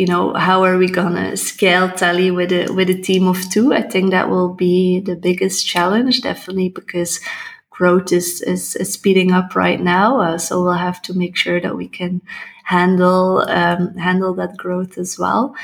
[0.00, 3.74] you know, how are we gonna scale Tally with a with a team of two?
[3.74, 7.20] I think that will be the biggest challenge, definitely, because
[7.68, 10.08] growth is is, is speeding up right now.
[10.20, 12.22] Uh, so we'll have to make sure that we can
[12.64, 15.54] handle um, handle that growth as well.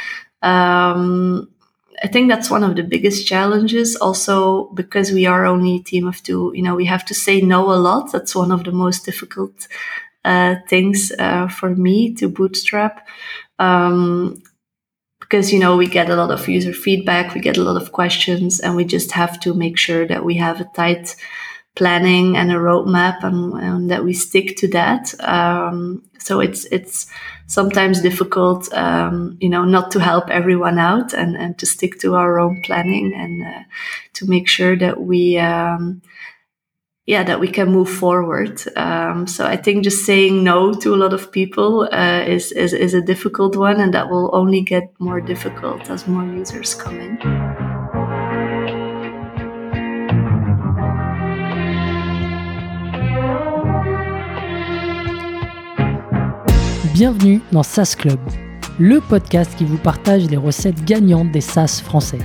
[0.42, 1.48] Um,
[2.04, 3.96] I think that's one of the biggest challenges.
[3.96, 7.40] Also, because we are only a team of two, you know, we have to say
[7.40, 8.12] no a lot.
[8.12, 9.66] That's one of the most difficult
[10.26, 13.06] uh, things uh, for me to bootstrap.
[13.58, 14.42] Um,
[15.20, 17.92] because you know we get a lot of user feedback, we get a lot of
[17.92, 21.16] questions, and we just have to make sure that we have a tight
[21.74, 25.14] planning and a roadmap and, and that we stick to that.
[25.20, 27.06] Um, so it's it's
[27.46, 32.14] sometimes difficult, um, you know, not to help everyone out and, and to stick to
[32.16, 33.62] our own planning and uh,
[34.14, 35.38] to make sure that we.
[35.38, 36.02] Um,
[37.06, 38.60] yeah, that we can move forward.
[38.76, 42.72] Um, so I think just saying no to a lot of people uh, is, is
[42.72, 47.00] is a difficult one, and that will only get more difficult as more users come
[47.00, 47.18] in.
[56.92, 58.18] Bienvenue dans SaaS Club,
[58.80, 62.24] le podcast qui vous partage les recettes gagnantes des SaaS français.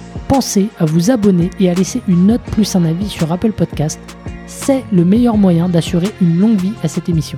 [0.31, 3.99] pensez à vous abonner et à laisser une note plus un avis sur Apple Podcast.
[4.47, 7.37] C'est le meilleur moyen d'assurer une longue vie à cette émission.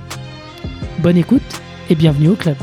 [1.00, 1.42] Bonne écoute
[1.90, 2.54] et bienvenue au club.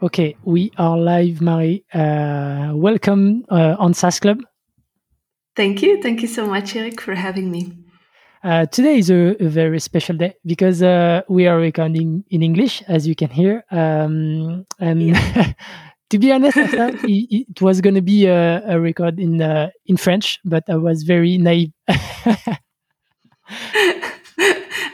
[0.00, 1.84] Okay, we are live, Marie.
[1.94, 4.38] Uh, welcome on SaaS Club.
[5.54, 6.00] Thank you.
[6.00, 7.89] Thank you so much, Eric, for having me.
[8.42, 12.82] Uh, today is a, a, very special day because uh, we are recording in English,
[12.88, 13.62] as you can hear.
[13.70, 15.52] Um, and yeah.
[16.10, 19.42] to be honest, I thought it, it was going to be a, a, record in
[19.42, 21.72] uh, in French, but I was very naive.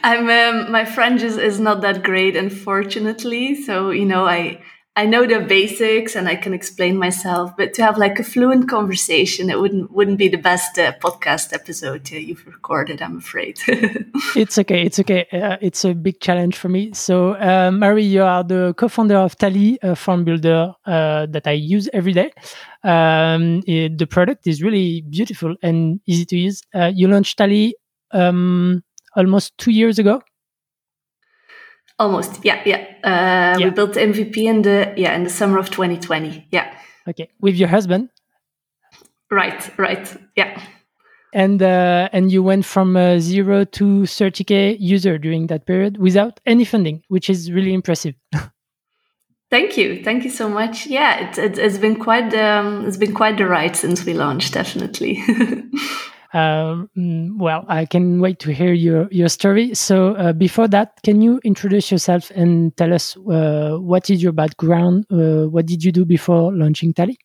[0.03, 3.55] I'm um, my French is, is not that great, unfortunately.
[3.55, 4.61] So you know, I
[4.99, 8.67] I know the basics and I can explain myself, but to have like a fluent
[8.67, 13.03] conversation, it wouldn't wouldn't be the best uh, podcast episode uh, you've recorded.
[13.03, 13.61] I'm afraid.
[14.35, 14.87] it's okay.
[14.87, 15.27] It's okay.
[15.31, 16.95] Uh, it's a big challenge for me.
[16.95, 21.53] So, uh, Marie, you are the co-founder of Tally, a form builder uh, that I
[21.53, 22.33] use every day.
[22.83, 26.63] Um, it, the product is really beautiful and easy to use.
[26.75, 27.77] Uh, you launched Tally
[28.13, 28.83] um,
[29.15, 30.23] almost two years ago.
[31.99, 32.85] Almost, yeah, yeah.
[33.03, 33.65] Uh, yeah.
[33.67, 36.49] We built the MVP in the yeah in the summer of 2020.
[36.51, 36.77] Yeah.
[37.09, 38.11] Okay, with your husband.
[39.31, 40.61] Right, right, yeah.
[41.33, 46.41] And uh, and you went from uh, zero to 30k user during that period without
[46.47, 48.15] any funding, which is really impressive.
[49.49, 50.89] Thank you, thank you so much.
[50.89, 54.55] Yeah, it, it, has been quite um, it's been quite the ride since we launched,
[54.55, 55.23] definitely.
[56.37, 59.75] Mm, well, I can wait to hear your, your story.
[59.75, 64.33] So, uh, before that, can you introduce yourself and tell us uh, what is your
[64.33, 65.07] background?
[65.11, 67.19] Uh, what did you do before launching Tally?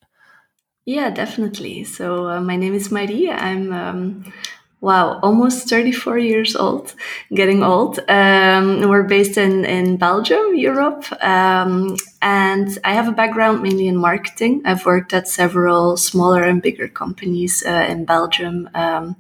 [0.86, 1.84] Yeah, definitely.
[1.84, 3.30] So, uh, my name is Marie.
[3.30, 4.34] I'm um,
[4.82, 6.96] Wow, almost 34 years old,
[7.36, 8.00] getting old.
[8.10, 11.06] Um, we're based in, in Belgium, Europe.
[11.24, 14.62] Um, and I have a background mainly in marketing.
[14.66, 19.16] I've worked at several smaller and bigger companies uh, in Belgium, um,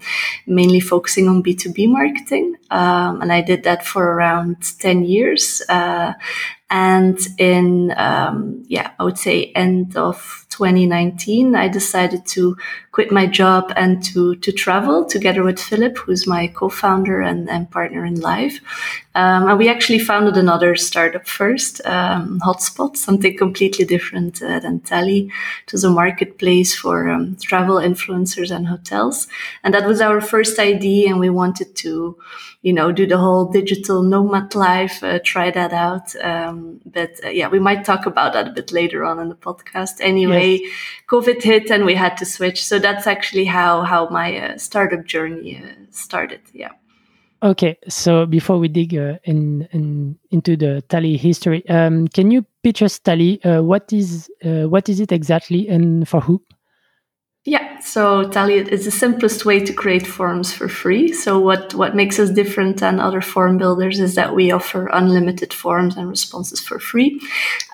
[0.46, 2.58] mainly focusing on B2B marketing.
[2.70, 5.62] Um, and I did that for around 10 years.
[5.68, 6.14] Uh,
[6.72, 12.56] and in, um, yeah, I would say end of 2019, I decided to
[12.94, 17.70] quit my job and to, to travel together with Filip, who's my co-founder and, and
[17.70, 18.62] partner in life.
[19.16, 22.40] Um, and we actually founded another startup first, um,
[22.98, 25.32] Something completely different uh, than Tally.
[25.66, 29.28] It was a marketplace for um, travel influencers and hotels.
[29.64, 31.10] And that was our first idea.
[31.10, 32.18] And we wanted to,
[32.62, 36.16] you know, do the whole digital nomad life, uh, try that out.
[36.24, 39.36] Um, but uh, yeah, we might talk about that a bit later on in the
[39.36, 40.00] podcast.
[40.00, 40.72] Anyway, yes.
[41.08, 42.64] COVID hit and we had to switch.
[42.64, 46.42] So that's actually how, how my uh, startup journey uh, started.
[46.54, 46.72] Yeah.
[47.44, 52.46] Okay, so before we dig uh, in, in, into the Tally history, um, can you
[52.64, 53.44] pitch us Tally?
[53.44, 56.42] Uh, what is uh, what is it exactly, and for who?
[57.44, 61.12] Yeah, so Tally is the simplest way to create forms for free.
[61.12, 65.52] So what, what makes us different than other form builders is that we offer unlimited
[65.52, 67.20] forms and responses for free.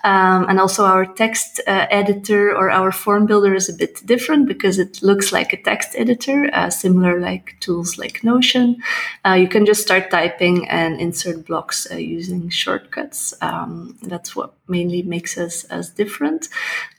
[0.08, 4.48] Um, and also our text uh, editor or our form builder is a bit different
[4.48, 8.82] because it looks like a text editor, uh, similar like tools like Notion.
[9.26, 13.34] Uh, you can just start typing and insert blocks uh, using shortcuts.
[13.42, 16.48] Um, that's what mainly makes us, as different.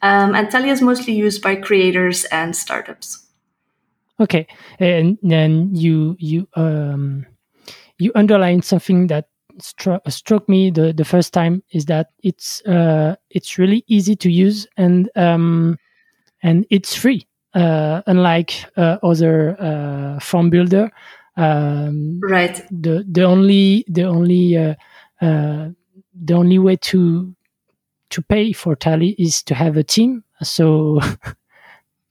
[0.04, 3.26] Um, and Tally is mostly used by creators and startups.
[4.20, 4.46] Okay,
[4.78, 7.26] and then you you um,
[7.98, 9.30] you underline something that
[9.62, 14.32] struck struck me the, the first time is that it's uh, it's really easy to
[14.32, 15.78] use and um,
[16.44, 17.26] and it's free.
[17.56, 20.92] Uh, unlike uh, other uh, form builder,
[21.36, 22.62] um, right?
[22.70, 24.76] The the only the only uh,
[25.20, 25.70] uh,
[26.14, 27.36] the only way to
[28.12, 30.24] to pay for Tally is to have a team.
[30.44, 31.00] So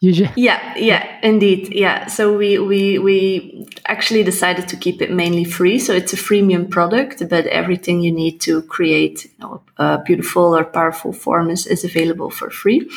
[0.01, 0.31] Usually.
[0.37, 1.75] Yeah, yeah, indeed.
[1.75, 2.07] Yeah.
[2.07, 5.79] So we we we actually decided to keep it mainly free.
[5.81, 9.68] So it's a freemium product, but everything you need to create you know, a
[10.05, 12.89] beautiful or powerful form is, is available for free.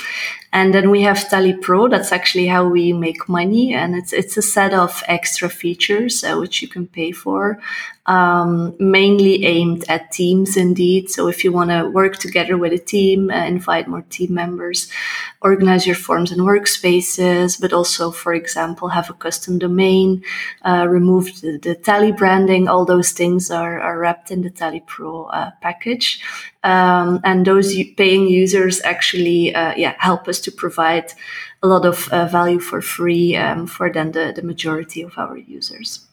[0.53, 1.87] And then we have Tally Pro.
[1.87, 6.35] That's actually how we make money, and it's it's a set of extra features uh,
[6.35, 7.57] which you can pay for,
[8.05, 10.57] um, mainly aimed at teams.
[10.57, 14.33] Indeed, so if you want to work together with a team, uh, invite more team
[14.33, 14.91] members,
[15.41, 20.21] organize your forms and workspaces, but also, for example, have a custom domain,
[20.63, 22.67] uh, remove the, the, Tally branding.
[22.67, 26.21] All those things are, are wrapped in the Tally Pro uh, package.
[26.71, 31.07] Um, and those paying users actually, uh, yeah, help us to provide
[31.63, 35.37] a lot of uh, value for free um, for then the, the majority of our
[35.37, 36.07] users.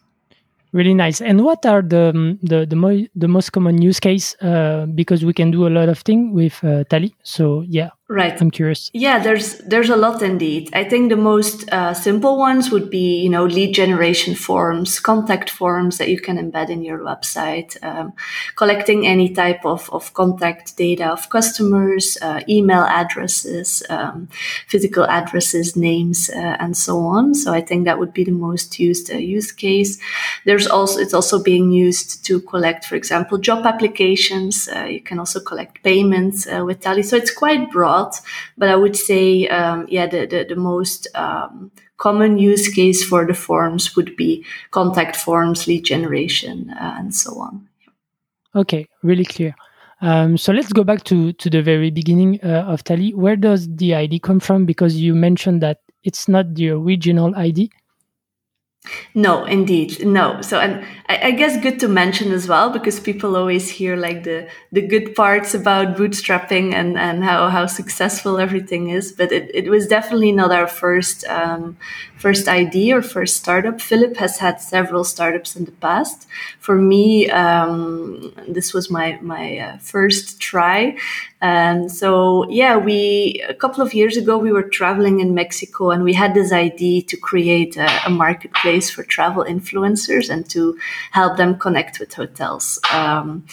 [0.72, 1.22] Really nice.
[1.22, 4.36] And what are the um, the the, mo- the most common use case?
[4.42, 7.14] Uh, because we can do a lot of things with uh, Tally.
[7.22, 8.40] So yeah, Right.
[8.40, 8.90] I'm curious.
[8.94, 10.70] Yeah, there's there's a lot indeed.
[10.72, 15.50] I think the most uh, simple ones would be you know lead generation forms, contact
[15.50, 18.14] forms that you can embed in your website, um,
[18.56, 24.28] collecting any type of of contact data of customers, uh, email addresses, um,
[24.68, 27.34] physical addresses, names, uh, and so on.
[27.34, 29.98] So I think that would be the most used uh, use case.
[30.46, 34.66] There's also it's also being used to collect, for example, job applications.
[34.66, 37.02] Uh, you can also collect payments uh, with Tally.
[37.02, 38.20] So it's quite broad lot.
[38.56, 43.26] But I would say, um, yeah, the, the, the most um, common use case for
[43.26, 47.68] the forms would be contact forms, lead generation, uh, and so on.
[48.54, 49.54] Okay, really clear.
[50.00, 53.12] Um, so let's go back to, to the very beginning uh, of Tally.
[53.14, 54.64] Where does the ID come from?
[54.64, 57.70] Because you mentioned that it's not the original ID.
[59.14, 60.40] No, indeed, no.
[60.42, 64.22] So, and I, I, guess good to mention as well because people always hear like
[64.24, 69.12] the the good parts about bootstrapping and and how how successful everything is.
[69.12, 71.76] But it, it was definitely not our first um,
[72.16, 73.80] first idea or first startup.
[73.80, 76.26] Filip has had several startups in the past.
[76.60, 80.96] For me, um, this was my my uh, first try.
[81.40, 86.02] And so, yeah, we a couple of years ago we were traveling in Mexico and
[86.02, 90.78] we had this idea to create a, a marketplace for travel influencers and to
[91.12, 92.80] help them connect with hotels.
[92.92, 93.44] Um,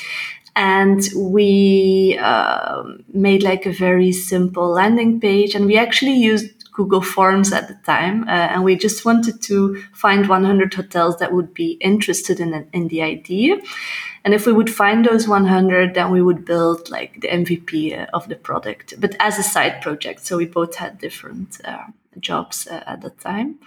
[0.56, 2.84] and we uh,
[3.14, 7.76] made like a very simple landing page and we actually used Google Forms at the
[7.86, 12.68] time, uh, and we just wanted to find 100 hotels that would be interested in
[12.74, 13.56] in the idea.
[14.26, 18.08] And if we would find those 100, then we would build like the MVP uh,
[18.14, 20.26] of the product, but as a side project.
[20.26, 21.62] So we both had different.
[21.64, 21.86] Uh,
[22.20, 23.60] jobs uh, at the time.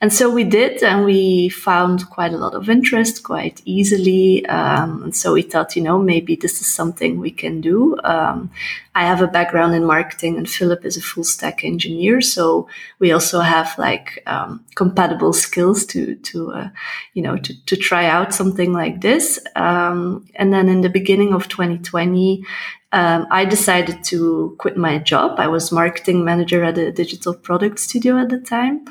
[0.00, 4.46] And so we did, and we found quite a lot of interest quite easily.
[4.46, 7.98] Um, and so we thought, you know, maybe this is something we can do.
[8.02, 8.50] Um,
[8.94, 12.20] I have a background in marketing, and Filip is a full stack engineer.
[12.20, 12.68] So
[12.98, 16.68] we also have like um, compatible skills to, to uh,
[17.14, 19.38] you know, to, to try out something like this.
[19.54, 22.44] Um, and then in the beginning of 2020,
[22.92, 25.38] um, I decided to quit my job.
[25.38, 28.84] I was marketing manager at a digital product studio at the time,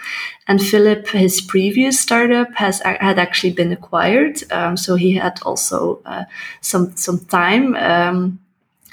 [0.47, 4.41] and Filip, his previous startup, has had actually been acquired.
[4.51, 6.23] Um, so he had also uh,
[6.61, 8.39] some some time, um,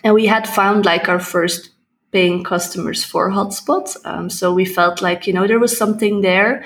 [0.02, 1.70] and we had found like our first
[2.10, 3.96] paying customers for hotspots.
[4.04, 6.64] Um, so we felt like you know there was something there,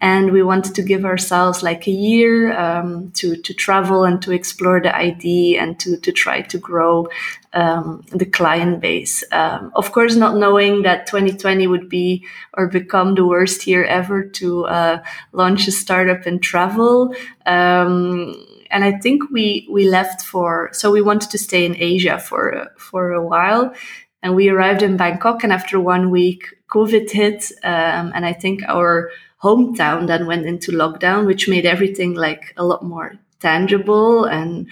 [0.00, 4.32] and we wanted to give ourselves like a year um, to to travel and to
[4.32, 7.08] explore the ID and to to try to grow
[7.52, 9.22] um, the client base.
[9.30, 14.24] Um, of course, not knowing that 2020 would be or become the worst year ever
[14.24, 15.02] to uh,
[15.32, 17.14] launch a startup in travel.
[17.44, 18.34] Um,
[18.70, 22.70] and I think we we left for so we wanted to stay in Asia for
[22.78, 23.74] for a while,
[24.22, 25.44] and we arrived in Bangkok.
[25.44, 29.10] And after one week, COVID hit, um, and I think our
[29.42, 34.24] hometown then went into lockdown, which made everything like a lot more tangible.
[34.24, 34.68] And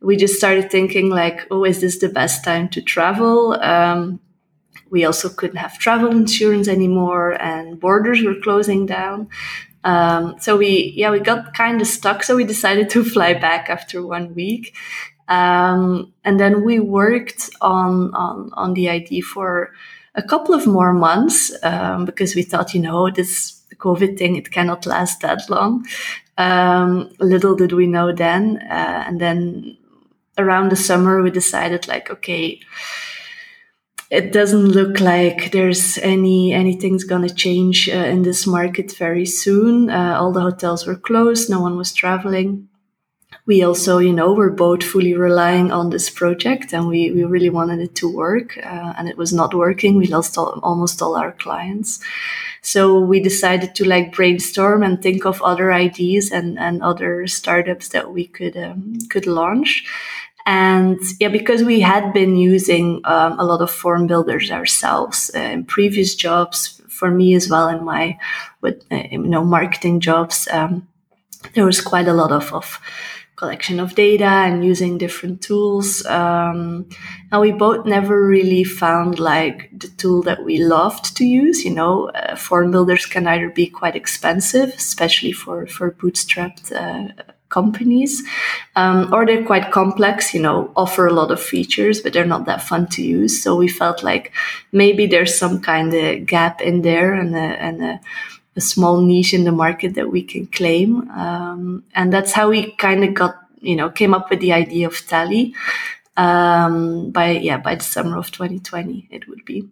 [0.00, 3.54] we just started thinking like, oh, is this the best time to travel?
[3.62, 4.20] Um,
[4.90, 9.28] we also couldn't have travel insurance anymore, and borders were closing down.
[9.84, 12.22] Um, so we, yeah, we got kind of stuck.
[12.22, 14.74] So we decided to fly back after one week.
[15.28, 19.72] Um, and then we worked on, on, on the idea for
[20.14, 23.55] a couple of more months, um, because we thought, you know, this
[23.86, 25.86] COVID thing, it cannot last that long.
[26.38, 28.58] Um, little did we know then.
[28.58, 29.76] Uh, and then
[30.36, 32.60] around the summer, we decided like, okay,
[34.10, 39.90] it doesn't look like there's any anything's gonna change uh, in this market very soon.
[39.90, 41.50] Uh, all the hotels were closed.
[41.50, 42.68] No one was traveling.
[43.46, 47.50] We also, you know, were both fully relying on this project, and we we really
[47.50, 49.96] wanted it to work, uh, and it was not working.
[49.96, 52.00] We lost all, almost all our clients,
[52.60, 57.88] so we decided to like brainstorm and think of other ideas and and other startups
[57.90, 59.84] that we could um, could launch.
[60.46, 65.40] And yeah, because we had been using um, a lot of form builders ourselves uh,
[65.40, 68.18] in previous jobs, for me as well in my
[68.60, 70.86] with uh, you know marketing jobs, um,
[71.54, 72.80] there was quite a lot of, of
[73.36, 76.04] collection of data and using different tools.
[76.06, 76.88] Um,
[77.30, 81.64] and we both never really found like the tool that we loved to use.
[81.64, 87.12] You know, uh, form builders can either be quite expensive, especially for for bootstrapped uh,
[87.48, 88.22] companies,
[88.74, 92.46] um, or they're quite complex, you know, offer a lot of features, but they're not
[92.46, 93.42] that fun to use.
[93.42, 94.32] So we felt like
[94.72, 98.00] maybe there's some kind of gap in there and a, and a,
[98.56, 101.10] a small niche in the market that we can claim.
[101.10, 104.86] Um, and that's how we kind of got, you know, came up with the idea
[104.86, 105.54] of Tally
[106.16, 109.68] um, by, yeah, by the summer of 2020, it would be.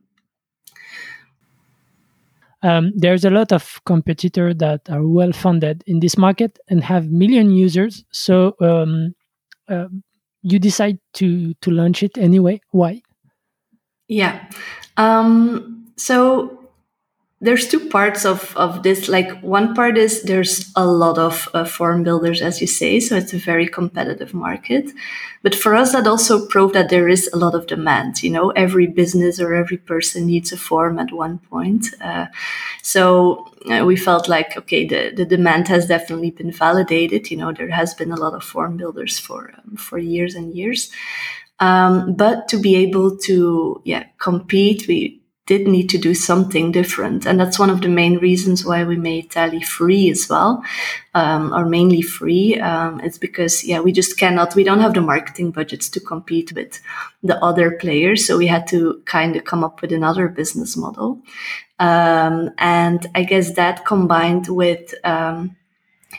[2.62, 7.10] Um, there's a lot of competitors that are well funded in this market and have
[7.10, 8.04] million users.
[8.10, 9.14] So um,
[9.68, 9.88] uh,
[10.40, 12.62] you decide to to launch it anyway.
[12.70, 13.02] Why?
[14.08, 14.48] Yeah.
[14.96, 16.63] Um, so
[17.40, 19.08] there's two parts of, of this.
[19.08, 23.16] Like one part is there's a lot of uh, form builders, as you say, so
[23.16, 24.90] it's a very competitive market.
[25.42, 28.22] But for us, that also proved that there is a lot of demand.
[28.22, 31.88] You know, every business or every person needs a form at one point.
[32.00, 32.26] Uh,
[32.82, 37.30] so uh, we felt like, okay, the, the demand has definitely been validated.
[37.30, 40.54] You know, there has been a lot of form builders for um, for years and
[40.54, 40.90] years.
[41.60, 47.26] Um, but to be able to, yeah, compete, we did need to do something different.
[47.26, 50.64] And that's one of the main reasons why we made Tally free as well,
[51.14, 52.58] um, or mainly free.
[52.58, 56.54] Um, it's because, yeah, we just cannot, we don't have the marketing budgets to compete
[56.54, 56.80] with
[57.22, 58.26] the other players.
[58.26, 61.20] So we had to kind of come up with another business model.
[61.78, 65.56] Um, and I guess that combined with, um,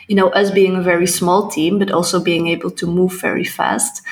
[0.08, 3.44] you know, us being a very small team, but also being able to move very
[3.44, 4.02] fast,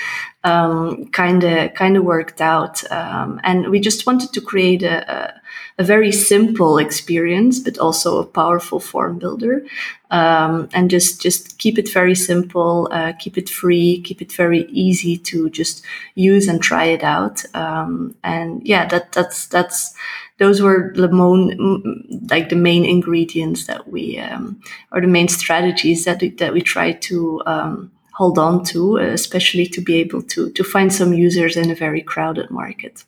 [0.45, 2.91] kind of kind of worked out.
[2.91, 5.41] Um, and we just wanted to create a, a,
[5.79, 9.65] a, very simple experience, but also a powerful form builder,
[10.11, 14.67] um, and just just keep it very simple, uh, keep it free, keep it very
[14.71, 15.83] easy to just
[16.15, 17.45] use and try it out.
[17.55, 19.95] Um, and yeah, that that's that's
[20.39, 24.61] those were the main, like the main ingredients that we um,
[24.93, 29.67] or the main strategies that we, that we try to um, hold on to, especially
[29.67, 33.05] to be able to to find some users in a very crowded market.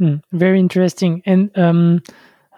[0.00, 2.02] Mm, very interesting, and um,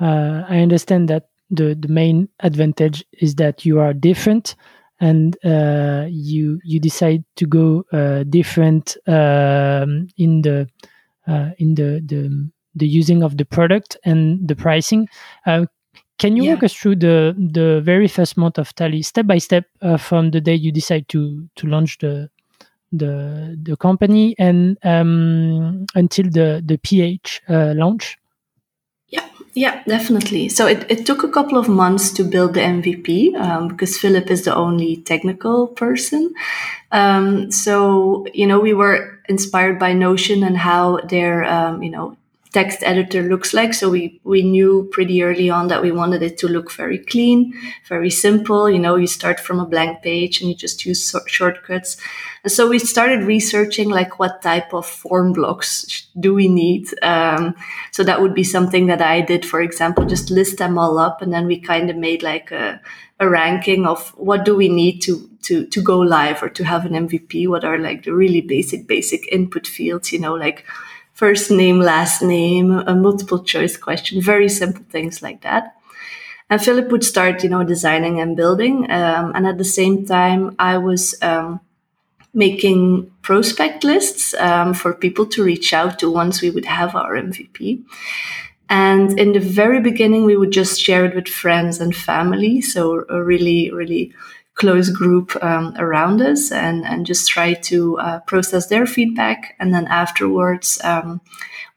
[0.00, 4.54] uh, I understand that the the main advantage is that you are different,
[5.00, 10.68] and uh, you you decide to go uh, different um, in the
[11.26, 15.08] uh, in the the the using of the product and the pricing.
[15.46, 15.66] Uh,
[16.18, 16.54] can you yeah.
[16.54, 20.30] walk us through the the very first month of Tally, step by step, uh, from
[20.30, 22.28] the day you decide to to launch the
[22.92, 28.18] the the company and um, until the the PH uh, launch?
[29.08, 30.48] Yeah, yeah, definitely.
[30.48, 34.30] So it, it took a couple of months to build the MVP um, because Filip
[34.30, 36.32] is the only technical person.
[36.92, 42.16] Um, so you know we were inspired by Notion and how their um, you know
[42.52, 43.73] text editor looks like.
[43.75, 47.54] So we, we knew pretty early on that we wanted it to look very clean,
[47.88, 48.69] very simple.
[48.69, 51.97] You know, you start from a blank page and you just use so- shortcuts.
[52.42, 56.88] And so we started researching like what type of form blocks do we need.
[57.02, 57.54] Um,
[57.92, 61.23] so that would be something that I did, for example, just list them all up.
[61.23, 62.80] And then we kind of made like a,
[63.21, 66.85] a ranking of what do we need to, to, to go live or to have
[66.85, 67.47] an MVP?
[67.47, 70.64] What are like the really basic, basic input fields, you know, like
[71.20, 75.76] first name, last name, a multiple choice question, very simple things like that.
[76.48, 78.90] And Filip would start, you know, designing and building.
[78.90, 81.60] Um, and at the same time, I was um,
[82.32, 87.12] making prospect lists um, for people to reach out to once we would have our
[87.12, 87.84] MVP.
[88.70, 92.62] And in the very beginning, we would just share it with friends and family.
[92.62, 94.14] So really, really
[94.61, 99.57] close group um, around us and, and just try to uh, process their feedback.
[99.59, 101.23] And then afterwards, um,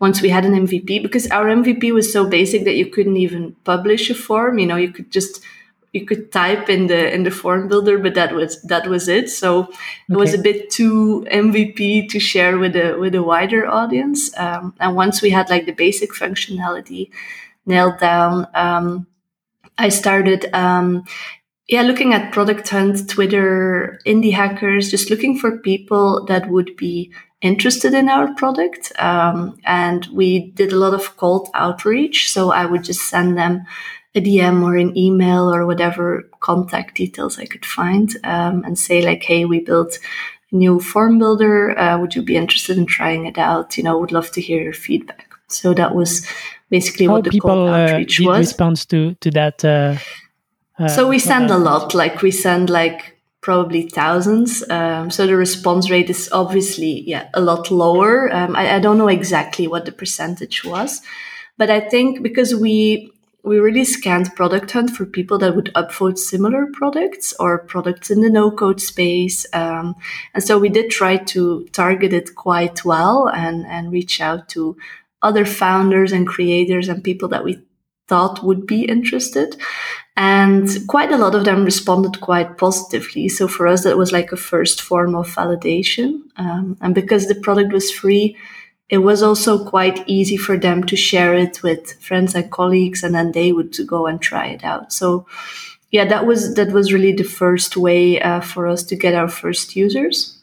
[0.01, 3.55] once we had an MVP, because our MVP was so basic that you couldn't even
[3.63, 5.41] publish a form, you know, you could just
[5.93, 9.29] you could type in the in the form builder, but that was that was it.
[9.29, 9.77] So okay.
[10.09, 14.35] it was a bit too MVP to share with a with a wider audience.
[14.37, 17.11] Um, and once we had like the basic functionality
[17.65, 19.07] nailed down, um,
[19.77, 20.53] I started.
[20.53, 21.05] Um,
[21.67, 27.11] yeah, looking at Product Hunt, Twitter, indie hackers, just looking for people that would be
[27.41, 28.91] interested in our product.
[28.99, 32.31] Um, and we did a lot of cold outreach.
[32.31, 33.65] So I would just send them
[34.15, 39.01] a DM or an email or whatever contact details I could find um, and say
[39.01, 39.99] like, hey, we built
[40.51, 41.77] a new form builder.
[41.77, 43.77] Uh, would you be interested in trying it out?
[43.77, 45.33] You know, would love to hear your feedback.
[45.47, 46.25] So that was
[46.69, 48.47] basically How what the people cold uh, outreach did was.
[48.47, 49.63] response to to that.
[49.63, 49.97] Uh,
[50.79, 51.93] uh, so we send a lot.
[51.93, 54.67] Like we send like probably thousands.
[54.69, 58.33] Um, so the response rate is obviously yeah a lot lower.
[58.33, 61.01] Um, I, I don't know exactly what the percentage was,
[61.57, 63.11] but I think because we
[63.43, 68.21] we really scanned product hunt for people that would upvote similar products or products in
[68.21, 69.45] the no code space.
[69.51, 69.95] Um,
[70.33, 74.77] and so we did try to target it quite well and, and reach out to
[75.21, 77.61] other founders and creators and people that we
[78.07, 79.57] thought would be interested.
[80.15, 83.29] And quite a lot of them responded quite positively.
[83.29, 86.21] So for us, that was like a first form of validation.
[86.37, 88.37] Um, and because the product was free,
[88.89, 93.15] it was also quite easy for them to share it with friends and colleagues and
[93.15, 95.25] then they would go and try it out so
[95.89, 99.29] yeah that was that was really the first way uh, for us to get our
[99.29, 100.37] first users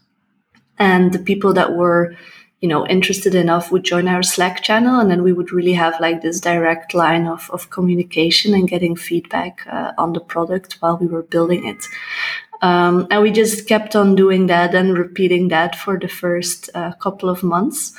[0.78, 2.16] and the people that were
[2.60, 5.98] you know interested enough would join our slack channel and then we would really have
[6.00, 10.96] like this direct line of, of communication and getting feedback uh, on the product while
[10.96, 11.84] we were building it
[12.62, 16.92] um, and we just kept on doing that and repeating that for the first uh,
[16.94, 17.94] couple of months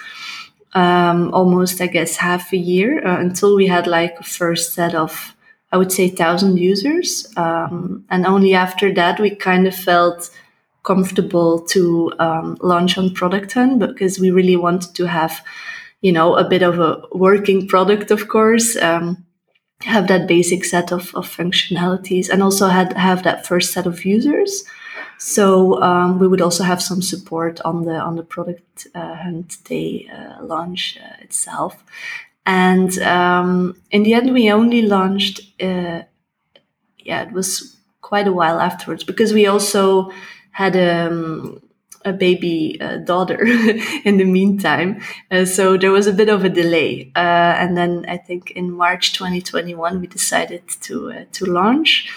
[0.73, 4.95] um, almost, I guess, half a year uh, until we had like a first set
[4.95, 5.35] of,
[5.71, 7.27] I would say, thousand users.
[7.35, 10.29] Um, and only after that, we kind of felt
[10.83, 15.43] comfortable to um, launch on Product Hunt because we really wanted to have,
[16.01, 18.75] you know, a bit of a working product, of course.
[18.75, 19.25] Um,
[19.83, 24.05] have that basic set of, of functionalities and also had have that first set of
[24.05, 24.63] users
[25.23, 29.57] so um, we would also have some support on the on the product uh, hunt
[29.65, 31.83] day uh, launch uh, itself.
[32.47, 35.41] And um, in the end, we only launched.
[35.61, 36.01] Uh,
[36.97, 40.11] yeah, it was quite a while afterwards because we also
[40.51, 41.61] had um,
[42.05, 43.45] a baby uh, daughter
[44.05, 45.01] in the meantime.
[45.29, 47.11] Uh, so there was a bit of a delay.
[47.15, 52.11] Uh, and then I think in March 2021, we decided to, uh, to launch.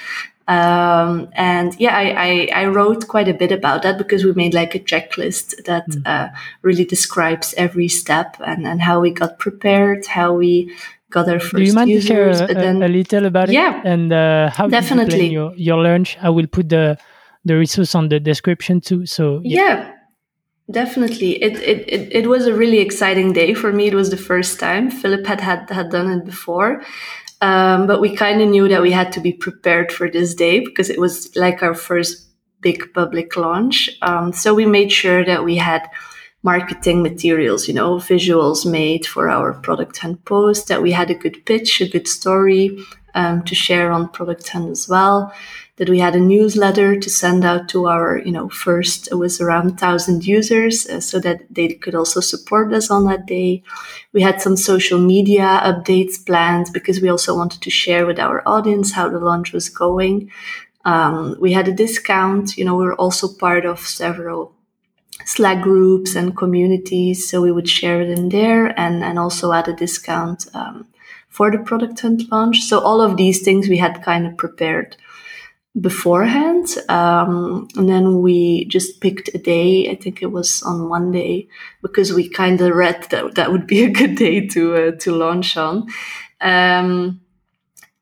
[0.47, 4.53] Um, and yeah, I, I, I, wrote quite a bit about that because we made
[4.53, 6.03] like a checklist that mm.
[6.05, 6.29] uh,
[6.61, 10.71] really describes every step and, and how we got prepared, how we
[11.09, 12.09] got our first Do you mind users.
[12.09, 13.87] to share a, then, a, little about yeah, it?
[13.87, 15.15] And uh, how definitely.
[15.15, 16.19] you plan your, your launch?
[16.21, 16.99] I will put the
[17.45, 19.07] the resource on the description too.
[19.07, 19.61] So yeah.
[19.61, 19.91] yeah.
[20.71, 23.89] Definitely, it, it it it was a really exciting day for me.
[23.89, 26.83] It was the first time Filip had had, had done it before,
[27.43, 30.61] um, but we kind of knew that we had to be prepared for this day
[30.61, 32.29] because it was like our first
[32.63, 33.91] big public launch.
[34.01, 35.87] Um, so we made sure that we had
[36.43, 41.15] marketing materials, you know, visuals made for our Product Hunt post, that we had a
[41.15, 42.79] good pitch, a good story
[43.15, 45.31] um, to share on Product Hunt as well
[45.77, 49.41] that we had a newsletter to send out to our, you know, first it was
[49.41, 53.63] around 1,000 users uh, so that they could also support us on that day.
[54.13, 58.43] We had some social media updates planned because we also wanted to share with our
[58.47, 60.31] audience how the launch was going.
[60.85, 64.53] Um, we had a discount, you know, we were also part of several
[65.25, 69.69] Slack groups and communities, so we would share it in there and, and also add
[69.69, 70.87] a discount um,
[71.29, 72.63] for the product hunt launch.
[72.63, 74.97] So all of these things we had kind of prepared
[75.81, 76.69] beforehand.
[76.89, 79.91] Um, and then we just picked a day.
[79.91, 81.49] I think it was on Monday
[81.83, 85.13] because we kind of read that that would be a good day to uh, to
[85.13, 85.87] launch on.
[86.41, 87.21] Um,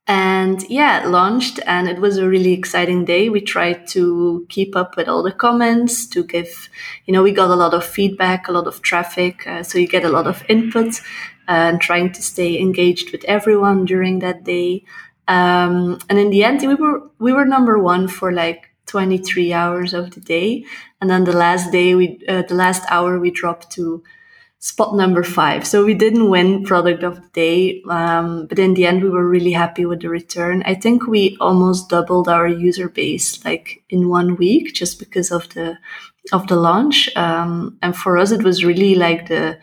[0.09, 3.29] and yeah, launched, and it was a really exciting day.
[3.29, 6.69] We tried to keep up with all the comments, to give,
[7.07, 9.87] you know, we got a lot of feedback, a lot of traffic, uh, so you
[9.87, 11.01] get a lot of input,
[11.49, 14.85] uh, and trying to stay engaged with everyone during that day.
[15.29, 19.95] Um, and in the end, we were we were number one for like 23 hours
[19.95, 20.65] of the day,
[21.01, 24.03] and then the last day, we uh, the last hour, we dropped to
[24.59, 25.67] spot number five.
[25.67, 29.29] So we didn't win product of the day, um, but in the end, we were
[29.29, 30.63] really happy with the return.
[30.65, 35.49] I think we almost doubled our user base like in one week just because of
[35.55, 35.79] the
[36.33, 37.11] of the launch.
[37.17, 39.59] Um, and for us, it was really like the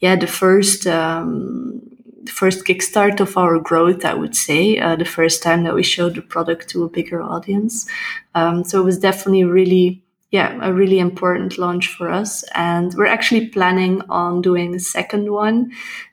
[0.00, 0.86] yeah the first.
[0.86, 1.91] Um,
[2.22, 5.82] the first kickstart of our growth, I would say, uh, the first time that we
[5.82, 7.88] showed the product to a bigger audience.
[8.34, 12.42] Um, so it was definitely really yeah, a really important launch for us.
[12.54, 15.72] And we're actually planning on doing a second one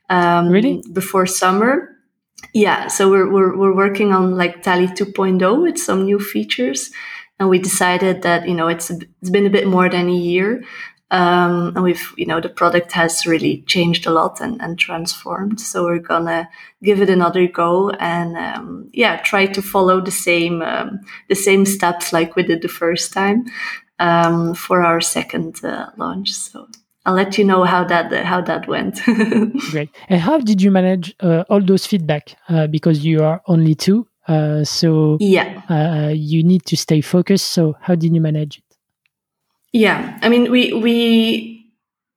[0.09, 0.83] um, really?
[0.91, 1.95] before summer.
[2.53, 6.91] Yeah, so we're, we're, we're working on like Tally 2.0 with some new features.
[7.39, 10.63] And we decided that, you know, it's, it's been a bit more than a year.
[11.11, 15.59] Um, and we've, you know, the product has really changed a lot and, and transformed.
[15.59, 16.47] So we're gonna
[16.83, 21.65] give it another go and, um, yeah, try to follow the same, um, the same
[21.65, 23.45] steps like we did the first time
[23.97, 26.31] um, for our second uh, launch.
[26.31, 26.67] So
[27.05, 29.01] I'll let you know how that how that went.
[29.71, 29.89] Great.
[30.09, 32.35] And how did you manage uh, all those feedback?
[32.47, 37.47] Uh, because you are only two, uh, so yeah, uh, you need to stay focused.
[37.51, 38.61] So how did you manage?
[39.71, 41.59] Yeah, I mean, we we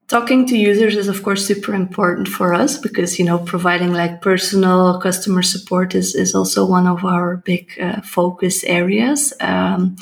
[0.08, 4.20] talking to users is of course super important for us because you know providing like
[4.20, 9.32] personal customer support is is also one of our big uh, focus areas.
[9.40, 9.96] Um,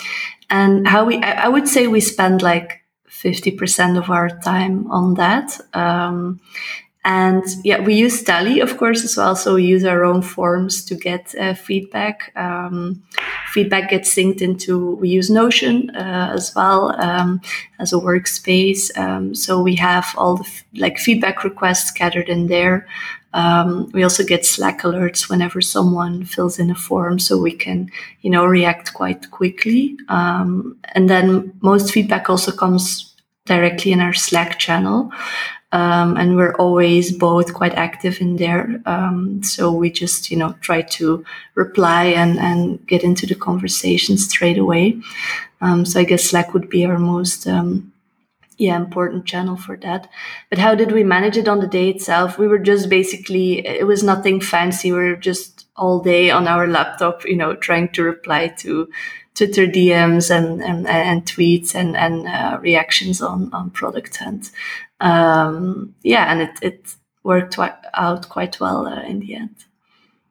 [0.48, 5.14] and how we I, I, would say we spend like 50% of our time on
[5.14, 5.60] that.
[5.74, 6.40] Um,
[7.04, 10.84] and yeah we use tally of course as well so we use our own forms
[10.84, 13.02] to get uh, feedback um,
[13.52, 17.40] feedback gets synced into we use notion uh, as well um,
[17.78, 22.48] as a workspace um, so we have all the f- like feedback requests gathered in
[22.48, 22.86] there
[23.32, 27.90] um, we also get Slack alerts whenever someone fills in a form, so we can,
[28.22, 29.96] you know, react quite quickly.
[30.08, 33.14] Um, and then most feedback also comes
[33.46, 35.12] directly in our Slack channel.
[35.72, 38.82] Um, and we're always both quite active in there.
[38.86, 44.18] Um, so we just, you know, try to reply and, and get into the conversation
[44.18, 45.00] straight away.
[45.60, 47.92] Um, so I guess Slack would be our most um,
[48.60, 50.08] yeah important channel for that
[50.50, 53.86] but how did we manage it on the day itself we were just basically it
[53.86, 58.02] was nothing fancy we were just all day on our laptop you know trying to
[58.02, 58.86] reply to
[59.34, 64.50] twitter dms and and, and tweets and and uh, reactions on on product hunt
[65.00, 67.58] um, yeah and it it worked
[67.94, 69.64] out quite well uh, in the end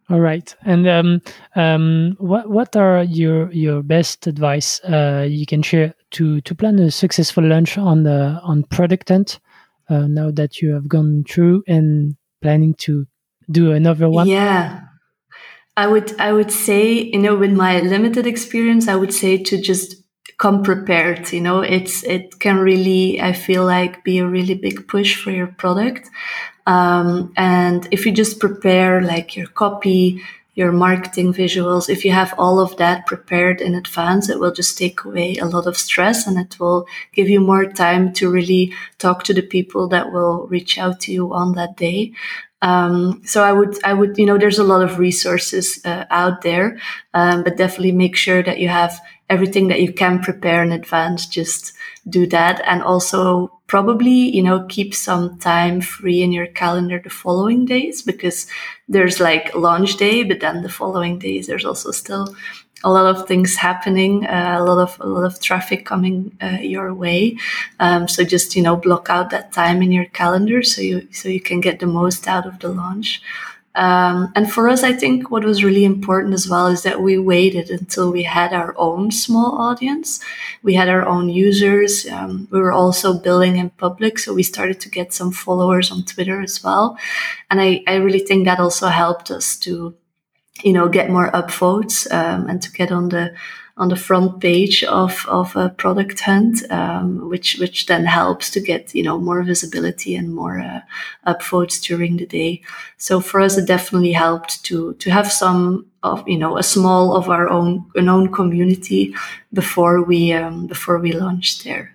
[0.09, 0.55] all right.
[0.63, 1.21] And um,
[1.55, 6.79] um, what what are your your best advice uh, you can share to to plan
[6.79, 9.39] a successful launch on the on product hunt
[9.87, 13.05] uh, now that you have gone through and planning to
[13.51, 14.27] do another one?
[14.27, 14.81] Yeah.
[15.77, 19.61] I would I would say, you know, with my limited experience, I would say to
[19.61, 19.95] just
[20.39, 21.31] come prepared.
[21.31, 25.31] You know, it's it can really I feel like be a really big push for
[25.31, 26.09] your product.
[26.65, 30.21] Um, and if you just prepare like your copy,
[30.55, 34.77] your marketing visuals, if you have all of that prepared in advance, it will just
[34.77, 38.73] take away a lot of stress and it will give you more time to really
[38.97, 42.13] talk to the people that will reach out to you on that day.
[42.61, 46.41] Um, so I would, I would, you know, there's a lot of resources uh, out
[46.41, 46.79] there,
[47.13, 51.25] um, but definitely make sure that you have everything that you can prepare in advance.
[51.25, 51.73] Just
[52.09, 57.09] do that, and also probably, you know, keep some time free in your calendar the
[57.09, 58.47] following days because
[58.87, 62.35] there's like launch day, but then the following days there's also still
[62.83, 66.59] a lot of things happening, uh, a lot of a lot of traffic coming uh,
[66.61, 67.37] your way.
[67.79, 71.29] Um, so just you know block out that time in your calendar so you so
[71.29, 73.21] you can get the most out of the launch.
[73.75, 77.17] Um, and for us, I think what was really important as well is that we
[77.17, 80.19] waited until we had our own small audience.
[80.63, 82.07] We had our own users.
[82.07, 86.03] Um, we were also building in public, so we started to get some followers on
[86.03, 86.97] Twitter as well.
[87.49, 89.95] And I, I really think that also helped us to,
[90.63, 93.33] you know, get more upvotes um, and to get on the
[93.79, 98.59] on the front page of, of a product hunt, um, which which then helps to
[98.59, 100.81] get you know more visibility and more uh,
[101.25, 102.61] upvotes during the day.
[102.97, 107.15] So for us, it definitely helped to to have some of you know a small
[107.15, 109.15] of our own an own community
[109.53, 111.93] before we um, before we launched there.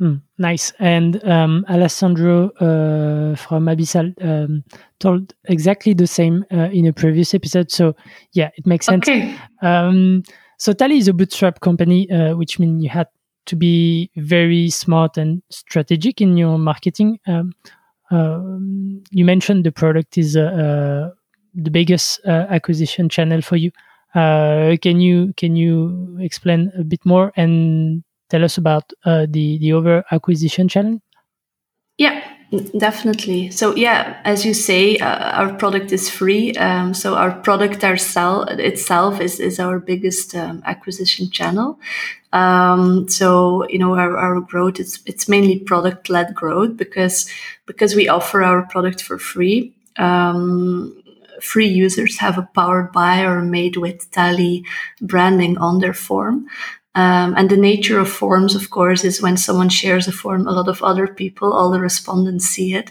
[0.00, 0.72] Mm, nice.
[0.78, 4.64] And um, Alessandro uh, from Abyssal um,
[4.98, 7.70] told exactly the same uh, in a previous episode.
[7.70, 7.94] So
[8.32, 9.06] yeah, it makes sense.
[9.06, 9.36] Okay.
[9.60, 10.22] Um,
[10.58, 13.08] so Tally is a bootstrap company, uh, which means you had
[13.46, 17.18] to be very smart and strategic in your marketing.
[17.26, 17.52] Um,
[18.10, 21.10] um you mentioned the product is uh, uh,
[21.54, 23.70] the biggest uh, acquisition channel for you.
[24.14, 29.72] can you can you explain a bit more and tell us about uh, the the
[29.72, 31.00] over acquisition challenge?
[31.98, 32.24] Yeah,
[32.78, 33.50] definitely.
[33.50, 36.52] So yeah, as you say, uh, our product is free.
[36.54, 41.78] Um, so our product ourself itself is is our biggest um, acquisition channel.
[42.32, 47.28] Um, so you know our, our growth it's it's mainly product led growth because
[47.66, 49.74] because we offer our product for free.
[49.96, 50.96] Um,
[51.42, 54.64] free users have a powered by or made with Tally
[55.00, 56.46] branding on their form.
[56.94, 60.52] Um, and the nature of forms, of course, is when someone shares a form, a
[60.52, 62.90] lot of other people, all the respondents see it,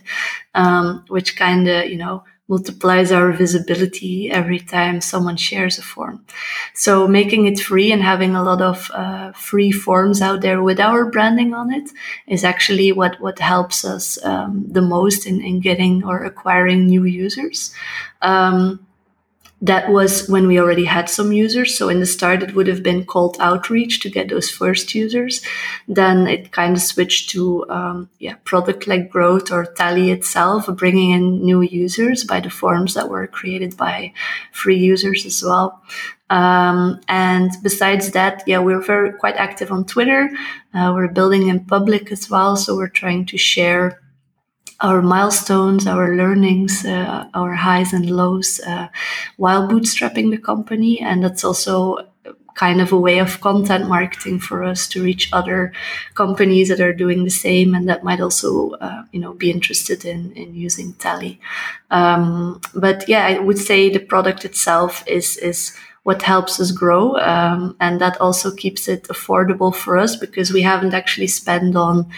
[0.56, 6.26] um, which kind of, you know, multiplies our visibility every time someone shares a form.
[6.74, 10.80] So making it free and having a lot of uh, free forms out there with
[10.80, 11.92] our branding on it
[12.28, 17.04] is actually what, what helps us um, the most in, in getting or acquiring new
[17.04, 17.72] users.
[18.24, 18.80] Um,
[19.62, 21.78] that was when we already had some users.
[21.78, 25.42] So in the start, it would have been cold outreach to get those first users.
[25.88, 31.12] Then it kind of switched to, um, yeah, product like growth or Tally itself, bringing
[31.12, 34.14] in new users by the forms that were created by
[34.54, 35.82] free users as well.
[36.30, 40.30] Um, and besides that, yeah, we're very quite active on Twitter.
[40.74, 42.56] Uh, we're building in public as well.
[42.56, 44.00] So we're trying to share
[44.82, 48.88] our milestones, our learnings, uh, our highs and lows uh,
[49.38, 51.00] while bootstrapping the company.
[51.00, 52.08] And that's also
[52.56, 55.72] kind of a way of content marketing for us to reach other
[56.14, 60.04] companies that are doing the same and that might also uh, you know be interested
[60.04, 61.40] in in using tally
[61.90, 67.18] um, but yeah i would say the product itself is is what helps us grow
[67.18, 72.10] um, and that also keeps it affordable for us because we haven't actually spent on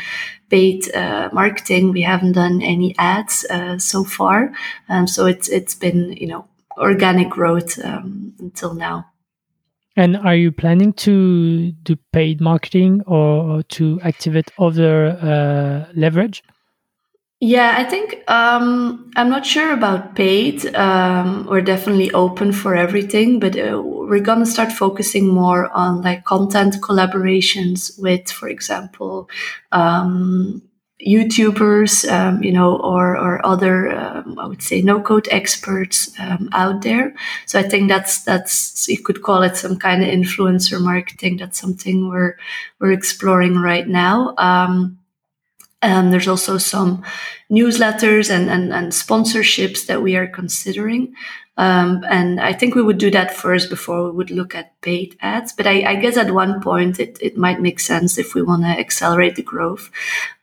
[0.52, 1.92] paid uh, marketing.
[1.92, 4.52] We haven't done any ads uh, so far,
[4.90, 6.46] um, so it's it's been you know
[6.78, 9.08] organic growth um, until now.
[9.96, 16.44] And are you planning to do paid marketing or to activate other uh, leverage?
[17.44, 20.76] Yeah, I think um, I'm not sure about paid.
[20.76, 26.24] Um, we're definitely open for everything, but uh, we're gonna start focusing more on like
[26.24, 29.28] content collaborations with, for example,
[29.72, 30.62] um,
[31.04, 36.48] YouTubers, um, you know, or or other, um, I would say, no code experts um,
[36.52, 37.16] out there.
[37.48, 41.38] So I think that's that's you could call it some kind of influencer marketing.
[41.38, 42.36] That's something we're
[42.80, 44.36] we're exploring right now.
[45.84, 47.04] Um, there's also some
[47.52, 51.16] newsletters and, and, and, sponsorships that we are considering.
[51.58, 55.18] Um, and I think we would do that first before we would look at paid
[55.22, 55.54] ads.
[55.54, 58.64] But I, I guess at one point it, it might make sense if we want
[58.64, 59.92] to accelerate the growth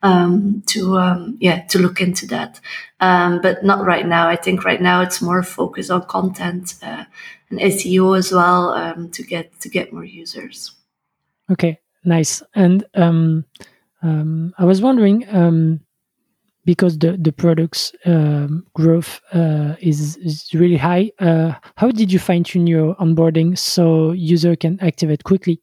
[0.02, 2.60] um, to um, yeah to look into that.
[3.00, 4.28] Um, but not right now.
[4.28, 7.04] I think right now it's more focused on content uh,
[7.50, 10.72] and SEO as well um, to get to get more users.
[11.50, 12.42] Okay, nice.
[12.54, 12.84] And
[14.02, 15.80] um, I was wondering um,
[16.64, 21.10] because the the product's um, growth uh, is is really high.
[21.18, 25.60] Uh, how did you fine tune your onboarding so user can activate quickly?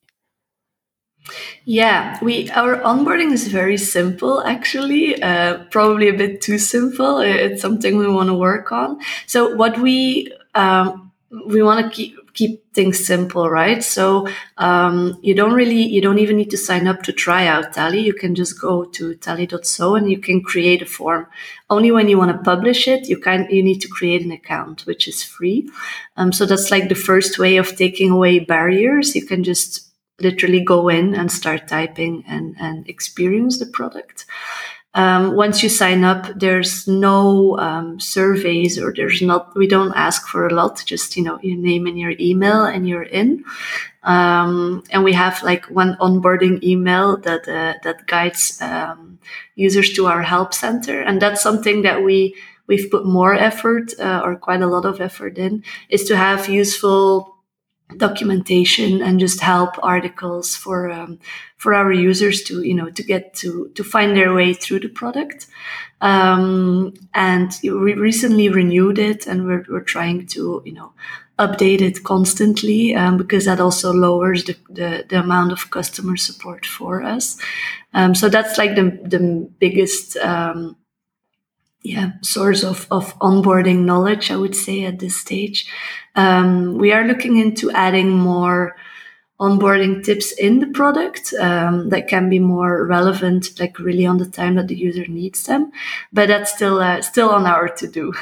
[1.65, 5.21] Yeah, we our onboarding is very simple actually.
[5.21, 7.19] Uh, probably a bit too simple.
[7.19, 9.00] It's something we want to work on.
[9.28, 11.05] So what we um,
[11.48, 13.82] we want to keep keep things simple, right?
[13.82, 17.71] So um, you don't really, you don't even need to sign up to try out
[17.71, 18.02] Tally.
[18.02, 21.28] You can just go to tally.so and you can create a form.
[21.69, 24.86] Only when you want to publish it, you can you need to create an account,
[24.86, 25.69] which is free.
[26.17, 29.15] Um, so that's like the first way of taking away barriers.
[29.15, 29.89] You can just
[30.21, 34.26] literally go in and start typing and, and experience the product.
[34.95, 40.25] Um, once you sign up, there's no um, surveys or there's not, we don't ask
[40.25, 43.43] for a lot, just, you know, your name and your email and you're in.
[44.03, 49.19] Um, and we have like one onboarding email that, uh, that guides, um,
[49.55, 51.01] users to our help center.
[51.01, 52.36] And that's something that we,
[52.67, 56.47] we've put more effort, uh, or quite a lot of effort in is to have
[56.47, 57.35] useful
[57.98, 61.19] documentation and just help articles for um,
[61.58, 64.89] for our users to you know to get to to find their way through the
[64.89, 65.48] product
[66.02, 70.93] um, and we recently renewed it and we're, we're trying to you know
[71.38, 76.65] update it constantly um, because that also lowers the, the, the, amount of customer support
[76.65, 77.38] for us.
[77.93, 80.78] Um, so that's like the, the biggest um,
[81.86, 85.67] yeah, source of, of onboarding knowledge, I would say at this stage.
[86.15, 88.76] Um, we are looking into adding more
[89.39, 94.26] onboarding tips in the product um, that can be more relevant, like really on the
[94.26, 95.71] time that the user needs them.
[96.12, 98.13] But that's still uh, still on our to do.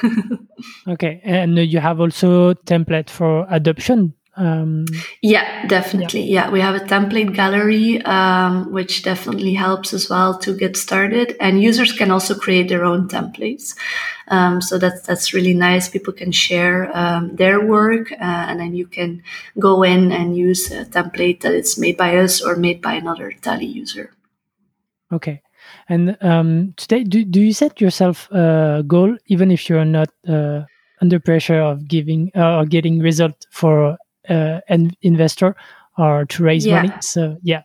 [0.89, 4.86] okay, and you have also template for adoption um,
[5.22, 6.24] yeah, definitely.
[6.24, 6.46] Yeah.
[6.46, 6.52] yeah.
[6.52, 11.36] we have a template gallery, um, which definitely helps as well to get started.
[11.39, 13.76] And users can also create their own templates.
[14.30, 15.89] Um, so that's that's really nice.
[15.89, 19.22] People can share um, their work, uh, and then you can
[19.60, 23.34] go in and use a template that is made by us or made by another
[23.41, 24.13] Tally user.
[25.12, 25.41] Okay.
[25.89, 30.62] And um, today, do, do you set yourself a goal, even if you're not uh,
[31.02, 33.98] under pressure of giving uh, or getting result for
[34.29, 35.55] uh, an investor
[35.97, 36.81] or to raise yeah.
[36.81, 36.93] money.
[37.01, 37.63] So yeah.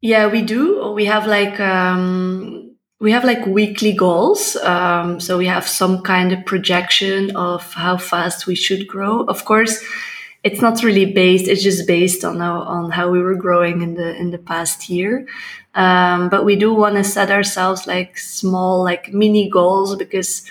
[0.00, 0.92] Yeah, we do.
[0.92, 4.56] We have like um, we have like weekly goals.
[4.56, 9.24] Um, so we have some kind of projection of how fast we should grow.
[9.24, 9.82] Of course,
[10.42, 11.48] it's not really based.
[11.48, 14.90] It's just based on how, on how we were growing in the in the past
[14.90, 15.26] year.
[15.74, 20.44] Um, but we do want to set ourselves like small, like mini goals because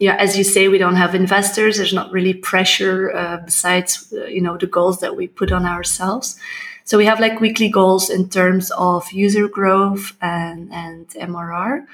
[0.00, 1.76] yeah, as you say, we don't have investors.
[1.76, 5.66] There's not really pressure uh, besides, uh, you know, the goals that we put on
[5.66, 6.40] ourselves.
[6.84, 11.84] So we have like weekly goals in terms of user growth and, and MRR.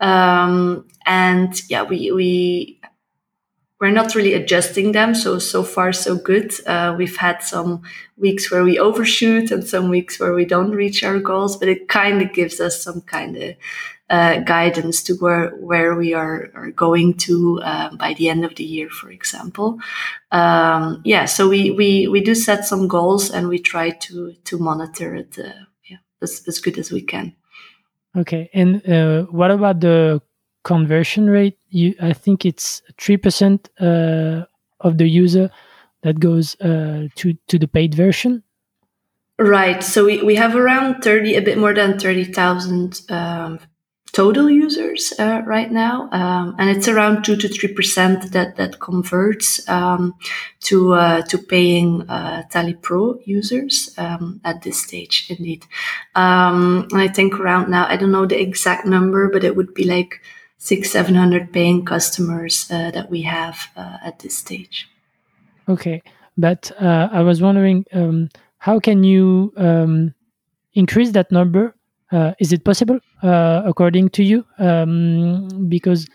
[0.00, 2.78] Um, and yeah, we, we,
[3.80, 5.14] we're not really adjusting them.
[5.14, 6.52] So, so far, so good.
[6.66, 7.82] Uh, we've had some
[8.18, 11.88] weeks where we overshoot and some weeks where we don't reach our goals, but it
[11.88, 13.54] kind of gives us some kind of
[14.08, 18.54] uh, guidance to where where we are, are going to uh, by the end of
[18.54, 19.78] the year, for example.
[20.30, 24.58] Um, yeah, so we, we we do set some goals and we try to to
[24.58, 27.34] monitor it uh, yeah, as, as good as we can.
[28.16, 30.22] Okay, and uh, what about the
[30.62, 31.58] conversion rate?
[31.70, 34.44] You, I think it's three percent uh,
[34.80, 35.50] of the user
[36.02, 38.44] that goes uh, to to the paid version.
[39.38, 39.82] Right.
[39.82, 43.60] So we, we have around 30, a bit more than 30,000 um,
[44.16, 48.80] total users uh, right now, um, and it's around two to three percent that that
[48.80, 50.14] converts um,
[50.60, 55.26] to uh, to paying uh, Tally Pro users um, at this stage.
[55.28, 55.66] Indeed,
[56.14, 59.74] um, and I think around now I don't know the exact number, but it would
[59.74, 60.22] be like
[60.56, 64.88] six seven hundred paying customers uh, that we have uh, at this stage.
[65.68, 66.00] Okay,
[66.38, 70.14] but uh, I was wondering um, how can you um,
[70.72, 71.75] increase that number
[72.12, 74.44] is it possible, uh, according to you?
[74.58, 76.06] Um, because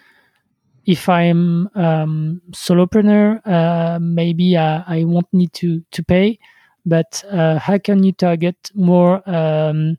[0.86, 6.40] if I'm um, solopreneur, uh, maybe I, I, won't need to to pay.
[6.86, 9.98] But uh, how can you target more um,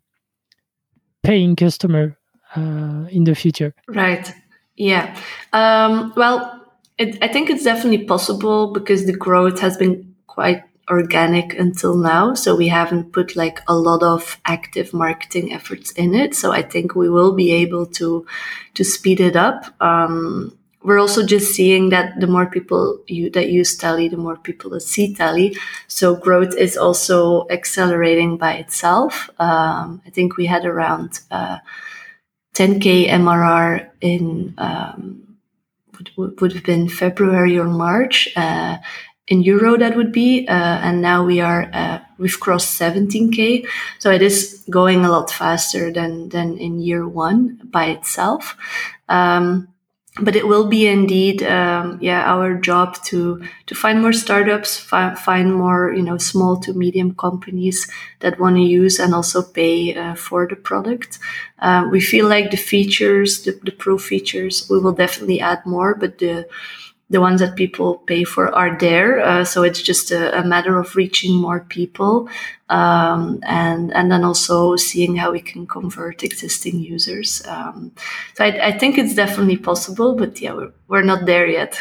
[1.22, 2.18] paying customer
[2.56, 3.74] uh, in the future?
[3.86, 4.32] Right.
[4.76, 5.16] Yeah.
[5.52, 6.66] Um, well,
[6.98, 12.34] it, I think it's definitely possible because the growth has been quite organic until now.
[12.34, 16.34] So we haven't put like a lot of active marketing efforts in it.
[16.34, 18.26] So I think we will be able to
[18.74, 19.66] to speed it up.
[19.80, 24.36] Um, we're also just seeing that the more people you, that use Tally, the more
[24.36, 25.56] people that see Tally.
[25.86, 29.30] So growth is also accelerating by itself.
[29.38, 31.58] Um, I think we had around uh,
[32.54, 35.22] 10k MRR in um,
[36.16, 38.28] would, would have been February or March.
[38.36, 38.78] Uh,
[39.32, 43.64] in euro that would be uh, and now we are uh, we've crossed 17k
[43.98, 48.56] so it is going a lot faster than than in year one by itself.
[49.08, 49.68] Um,
[50.20, 55.14] but it will be indeed um, yeah our job to to find more startups fi-
[55.14, 57.90] find more you know small to medium companies
[58.20, 61.18] that want to use and also pay uh, for the product.
[61.60, 65.94] Um, we feel like the features the, the pro features we will definitely add more
[65.94, 66.46] but the
[67.12, 69.20] the ones that people pay for are there.
[69.20, 72.28] Uh, so it's just a, a, matter of reaching more people
[72.70, 77.46] um, and and then also seeing how we can convert existing users.
[77.46, 77.92] Um,
[78.34, 81.78] so I, I, think it's definitely possible, but yeah, we're, we're not there yet.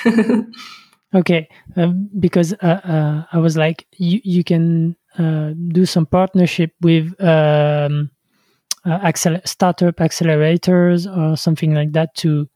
[1.15, 6.71] okay, um, because uh, uh, I was like, you you can uh, do some partnership
[6.81, 7.15] with.
[7.23, 8.11] Um,
[8.83, 12.49] uh, accel- startup accelerators or something like that to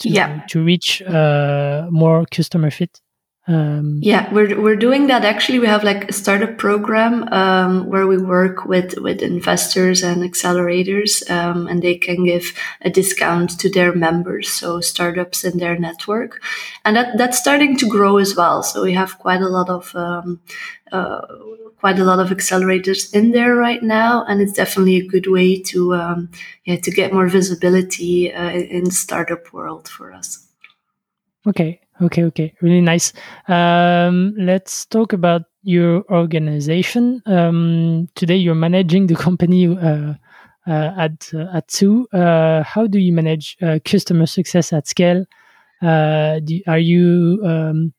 [0.00, 0.42] to, yeah.
[0.48, 3.00] to reach uh, more customer fit
[3.48, 5.24] Um, yeah, we're we're doing that.
[5.24, 10.22] Actually, we have like a startup program um, where we work with with investors and
[10.22, 12.52] accelerators, um, and they can give
[12.82, 16.42] a discount to their members, so startups in their network,
[16.84, 18.62] and that that's starting to grow as well.
[18.62, 19.94] So we have quite a lot of.
[19.96, 20.40] Um,
[20.92, 21.20] uh,
[21.80, 25.62] quite a lot of accelerators in there right now, and it's definitely a good way
[25.62, 26.28] to um,
[26.64, 30.48] yeah to get more visibility uh, in the startup world for us.
[31.46, 32.54] Okay, okay, okay.
[32.60, 33.12] Really nice.
[33.48, 37.22] Um, let's talk about your organization.
[37.26, 40.14] Um, today, you're managing the company uh,
[40.66, 42.06] uh, at uh, at Two.
[42.12, 45.24] Uh, how do you manage uh, customer success at scale?
[45.82, 47.92] Uh, do, are you um,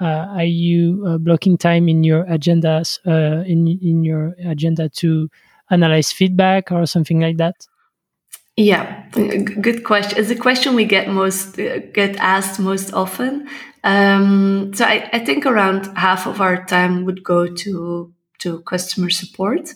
[0.00, 2.98] are you blocking time in your agendas
[3.46, 5.28] in in your agenda to
[5.70, 7.66] analyze feedback or something like that?
[8.58, 10.18] Yeah, good question.
[10.18, 13.48] It's a question we get most get asked most often.
[13.84, 19.10] Um, so I, I, think around half of our time would go to to customer
[19.10, 19.72] support.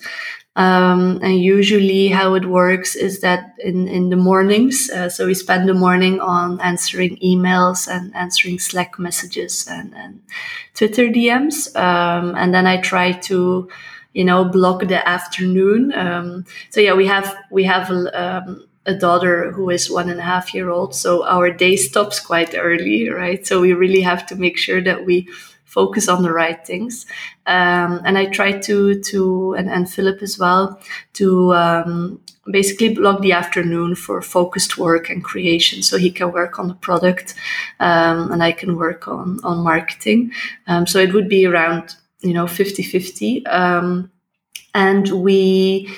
[0.56, 5.34] Um, and usually, how it works is that in in the mornings, uh, so we
[5.34, 10.22] spend the morning on answering emails and answering Slack messages and, and
[10.74, 13.68] Twitter DMs, um, and then I try to
[14.12, 19.52] you know block the afternoon um, so yeah we have we have um, a daughter
[19.52, 20.94] who is one and a half year old.
[20.94, 23.46] So our day stops quite early, right?
[23.46, 25.28] So we really have to make sure that we
[25.64, 27.06] focus on the right things.
[27.46, 30.78] Um, and I try to, to, and, and Filip as well,
[31.14, 32.20] to, um,
[32.50, 35.82] basically block the afternoon for focused work and creation.
[35.82, 37.34] So he can work on the product,
[37.80, 40.32] um, and I can work on, on marketing.
[40.66, 43.46] Um, so it would be around, you know, 50 50.
[43.46, 44.10] Um,
[44.74, 45.88] and we,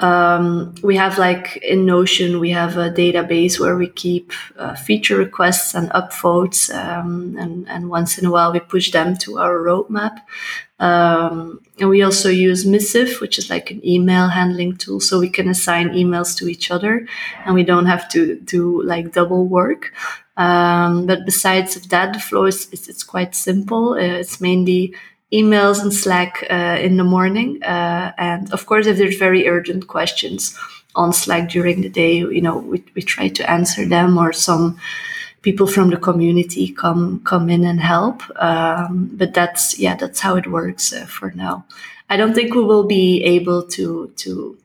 [0.00, 5.16] um, we have like in Notion, we have a database where we keep uh, feature
[5.16, 9.58] requests and upvotes, um, and, and once in a while we push them to our
[9.58, 10.20] roadmap.
[10.78, 15.28] Um, and we also use Missive, which is like an email handling tool, so we
[15.28, 17.06] can assign emails to each other,
[17.44, 19.92] and we don't have to do like double work.
[20.38, 23.92] Um, but besides of that, the flow is it's, it's quite simple.
[23.92, 24.94] Uh, it's mainly
[25.32, 27.62] emails and Slack uh, in the morning.
[27.62, 30.58] Uh, and of course, if there's very urgent questions
[30.94, 34.78] on Slack during the day, you know, we, we try to answer them or some
[35.42, 38.22] people from the community come come in and help.
[38.42, 41.64] Um, but that's yeah, that's how it works uh, for now.
[42.08, 44.58] I don't think we will be able to to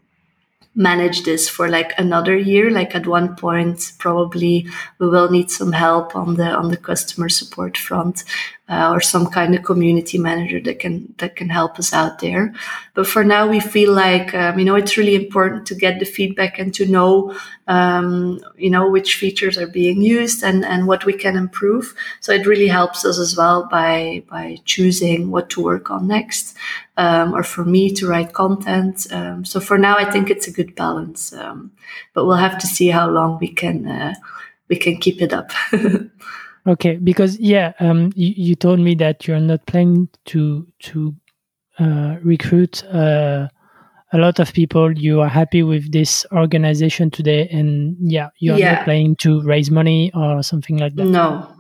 [0.76, 4.68] manage this for like another year like at one point probably
[4.99, 8.26] we will need some help on the on the customer support front
[8.68, 12.53] uh, or some kind of community manager that can that can help us out there.
[12.95, 16.05] But for now, we feel like um, you know it's really important to get the
[16.05, 17.36] feedback and to know
[17.68, 21.93] um, you know which features are being used and and what we can improve.
[22.22, 26.57] So it really helps us as well by by choosing what to work on next,
[26.97, 29.05] um, or for me to write content.
[29.11, 31.34] Um, so for now, I think it's a good balance.
[31.34, 31.72] Um,
[32.13, 34.16] but we'll have to see how long we can uh,
[34.70, 35.51] we can keep it up.
[36.68, 41.16] Okay, because yeah, um, you, you, told me that you're not planning to to
[41.78, 43.47] uh, recruit uh,
[44.11, 44.91] a lot of people.
[44.91, 48.74] You are happy with this organization today, and yeah, you're yeah.
[48.74, 51.05] not planning to raise money or something like that.
[51.05, 51.55] No,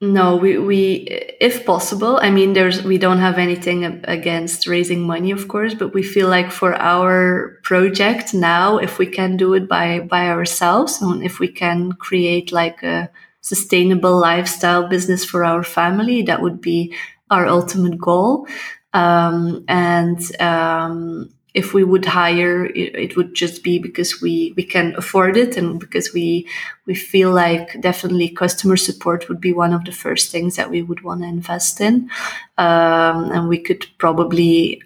[0.00, 1.08] no, we we
[1.40, 2.20] if possible.
[2.22, 6.28] I mean, there's we don't have anything against raising money, of course, but we feel
[6.28, 11.40] like for our project now, if we can do it by by ourselves, and if
[11.40, 13.10] we can create like a
[13.46, 16.20] sustainable lifestyle business for our family.
[16.22, 16.92] That would be
[17.30, 18.48] our ultimate goal.
[18.92, 24.64] Um, and um, if we would hire, it, it, would just be because we we
[24.64, 26.48] can afford it, and because we
[26.86, 30.82] we feel like definitely customer support would be one of the first things that we
[30.82, 32.10] would want to invest in,
[32.58, 34.82] um, and we could probably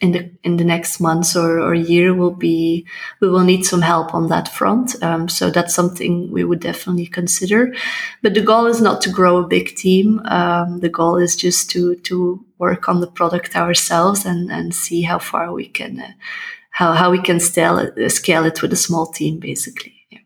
[0.00, 2.86] in the in the next months or, or year will be
[3.20, 5.02] we will need some help on that front.
[5.02, 7.74] Um, so that's something we would definitely consider.
[8.22, 10.20] But the goal is not to grow a big team.
[10.26, 15.02] Um, the goal is just to to work on the product ourselves and and see
[15.02, 16.12] how far we can uh,
[16.70, 19.94] how how we can scale it, scale it with a small team, basically.
[20.10, 20.18] Yeah.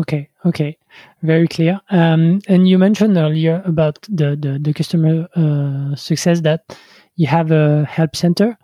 [0.00, 0.30] Okay.
[0.46, 0.78] Okay.
[1.22, 1.80] Very clear.
[1.90, 6.78] Um, and you mentioned earlier about the the, the customer uh, success that
[7.16, 8.56] you have a help center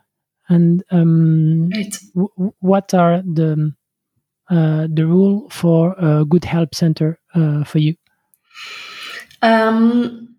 [0.49, 1.71] and um,
[2.61, 3.73] what are the
[4.51, 7.95] uh, the rule for a good help center uh, for you?
[9.43, 10.37] Um,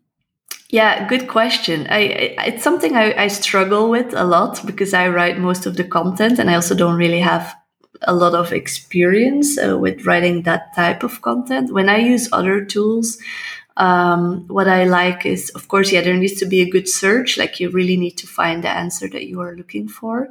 [0.70, 1.88] yeah, good question.
[1.90, 5.78] I, I it's something I, I, struggle with a lot because I write most of
[5.78, 7.56] the content, and I also don't really have
[8.04, 11.74] a lot of experience uh, with writing that type of content.
[11.74, 13.18] When I use other tools,
[13.80, 17.38] Um, what I like is, of course, yeah, there needs to be a good search.
[17.38, 20.28] Like you really need to find the answer that you are looking for.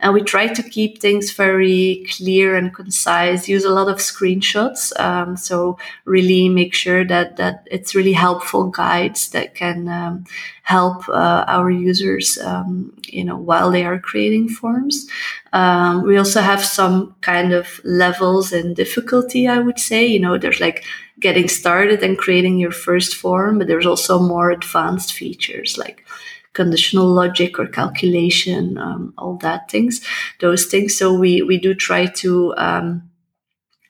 [0.00, 4.92] And we try to keep things very clear and concise, use a lot of screenshots.
[4.98, 10.24] Um, so really make sure that, that it's really helpful guides that can um,
[10.64, 15.06] help uh, our users, um, you know, while they are creating forms.
[15.52, 20.04] Um, we also have some kind of levels and difficulty, I would say.
[20.04, 20.84] You know, there's like
[21.20, 26.04] getting started and creating your first form, but there's also more advanced features like
[26.52, 30.00] conditional logic or calculation, um, all that things,
[30.40, 30.96] those things.
[30.96, 33.10] So we, we do try to, um,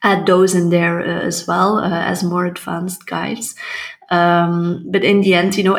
[0.03, 3.55] add those in there uh, as well uh, as more advanced guides.
[4.11, 5.75] Um, but in the end, you know,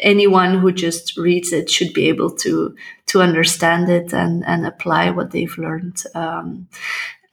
[0.00, 2.76] anyone who just reads it should be able to
[3.06, 6.02] to understand it and and apply what they've learned.
[6.14, 6.68] Um,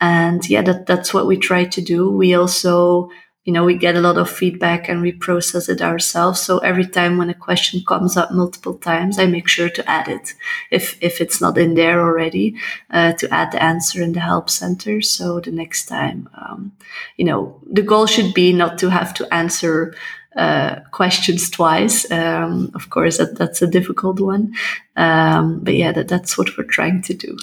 [0.02, 2.10] and yeah, that that's what we try to do.
[2.10, 3.10] We also
[3.50, 6.40] you know, we get a lot of feedback and we process it ourselves.
[6.40, 10.08] So every time when a question comes up multiple times, I make sure to add
[10.08, 10.36] it
[10.70, 12.54] if, if it's not in there already,
[12.92, 15.02] uh, to add the answer in the help center.
[15.02, 16.74] So the next time, um,
[17.18, 19.96] you know, the goal should be not to have to answer
[20.36, 22.06] uh, questions twice.
[22.12, 24.54] Um, of course, that, that's a difficult one.
[24.96, 27.36] Um, but yeah, that, that's what we're trying to do.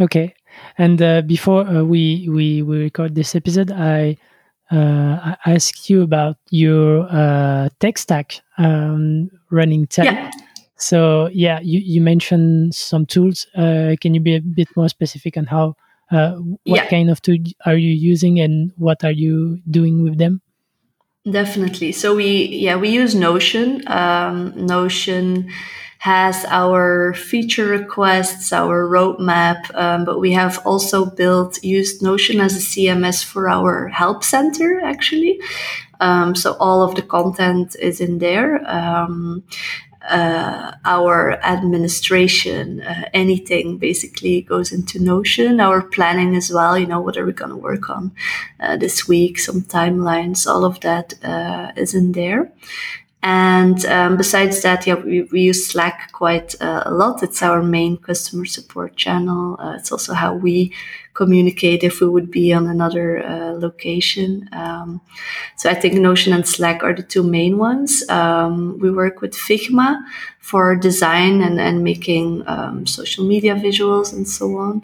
[0.00, 0.34] Okay.
[0.78, 4.16] And uh, before uh, we, we, we record this episode, I
[4.70, 10.04] uh, I asked you about your uh, tech stack um, running tech.
[10.04, 10.30] Yeah.
[10.76, 13.46] So yeah, you, you mentioned some tools.
[13.56, 15.74] Uh, can you be a bit more specific on how
[16.10, 16.88] uh, what yeah.
[16.88, 20.40] kind of tool are you using and what are you doing with them?
[21.28, 21.92] Definitely.
[21.92, 23.86] So we yeah we use Notion.
[23.88, 25.50] Um, Notion
[25.98, 32.56] has our feature requests, our roadmap, um, but we have also built, used Notion as
[32.56, 35.40] a CMS for our help center, actually.
[36.00, 38.64] Um, so all of the content is in there.
[38.70, 39.42] Um,
[40.08, 45.60] uh, our administration, uh, anything basically goes into Notion.
[45.60, 48.12] Our planning as well, you know, what are we going to work on
[48.60, 52.52] uh, this week, some timelines, all of that uh, is in there.
[53.22, 57.22] And um, besides that, yeah, we, we use Slack quite uh, a lot.
[57.22, 59.56] It's our main customer support channel.
[59.58, 60.72] Uh, it's also how we
[61.14, 64.48] communicate if we would be on another uh, location.
[64.52, 65.00] Um,
[65.56, 68.08] so I think Notion and Slack are the two main ones.
[68.08, 70.00] Um, we work with Figma
[70.38, 74.82] for design and, and making um, social media visuals and so on.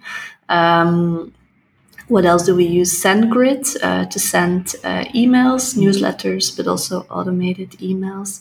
[2.15, 3.03] What else do we use?
[3.03, 8.39] SendGrid uh, to send uh, emails, newsletters, but also automated emails.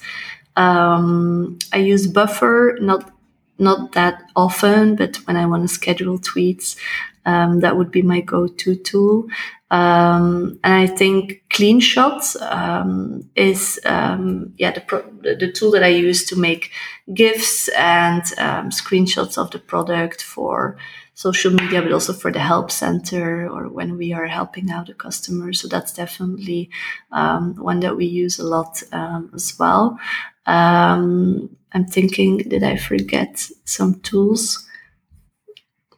[0.55, 3.11] Um, I use Buffer, not
[3.57, 6.78] not that often, but when I want to schedule tweets,
[7.26, 9.26] um, that would be my go-to tool.
[9.71, 15.88] Um, and I think CleanShot um, is um, yeah the, pro- the tool that I
[15.88, 16.69] use to make
[17.12, 20.78] gifs and um, screenshots of the product for
[21.14, 24.93] social media, but also for the help center or when we are helping out a
[24.93, 25.54] customer.
[25.54, 26.70] So that's definitely
[27.12, 29.99] um, one that we use a lot um, as well.
[30.45, 34.68] Um, I'm thinking, did I forget some tools?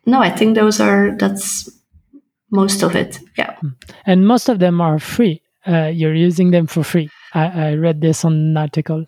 [0.06, 1.70] No, I think those are, that's
[2.52, 3.20] most of it.
[3.38, 3.56] Yeah.
[3.56, 3.70] Hmm.
[4.06, 5.42] And most of them are free.
[5.68, 7.10] Uh, you're using them for free.
[7.34, 9.06] I, I read this on an article.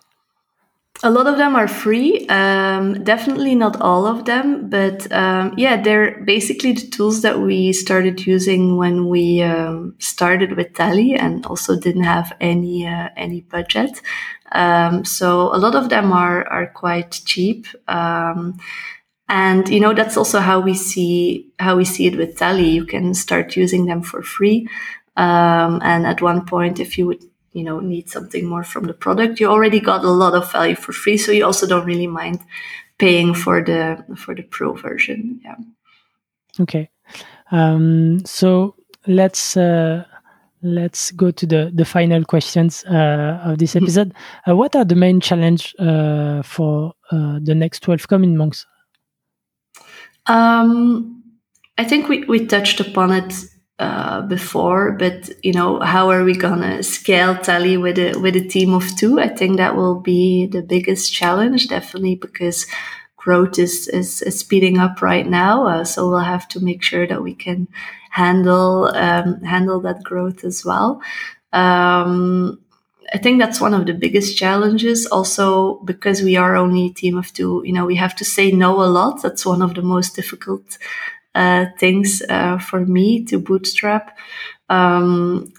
[1.04, 2.26] A lot of them are free.
[2.26, 7.72] Um, definitely not all of them, but um, yeah, they're basically the tools that we
[7.72, 13.42] started using when we um, started with Tally, and also didn't have any uh, any
[13.42, 14.02] budget.
[14.50, 18.58] Um, so a lot of them are are quite cheap, um,
[19.28, 22.70] and you know that's also how we see how we see it with Tally.
[22.70, 24.68] You can start using them for free,
[25.16, 27.24] um, and at one point, if you would
[27.58, 29.40] you know need something more from the product.
[29.40, 32.40] You already got a lot of value for free so you also don't really mind
[32.98, 35.56] paying for the for the pro version yeah.
[36.60, 36.90] Okay.
[37.50, 38.74] Um, so
[39.06, 40.04] let's uh,
[40.62, 43.84] let's go to the the final questions uh, of this mm-hmm.
[43.84, 44.14] episode.
[44.48, 48.66] Uh, what are the main challenge uh, for uh, the next 12 coming months?
[50.26, 51.22] Um,
[51.78, 53.32] i think we, we touched upon it
[53.78, 58.46] uh, before, but you know, how are we gonna scale Tally with a with a
[58.46, 59.20] team of two?
[59.20, 62.66] I think that will be the biggest challenge, definitely, because
[63.16, 65.66] growth is is, is speeding up right now.
[65.66, 67.68] Uh, so we'll have to make sure that we can
[68.10, 71.00] handle um, handle that growth as well.
[71.52, 72.60] Um,
[73.12, 75.06] I think that's one of the biggest challenges.
[75.06, 78.50] Also, because we are only a team of two, you know, we have to say
[78.50, 79.22] no a lot.
[79.22, 80.76] That's one of the most difficult
[81.78, 84.16] things uh, for me to bootstrap.
[84.68, 85.52] Um,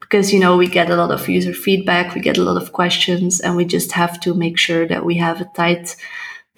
[0.00, 2.72] because you know we get a lot of user feedback, we get a lot of
[2.72, 5.96] questions, and we just have to make sure that we have a tight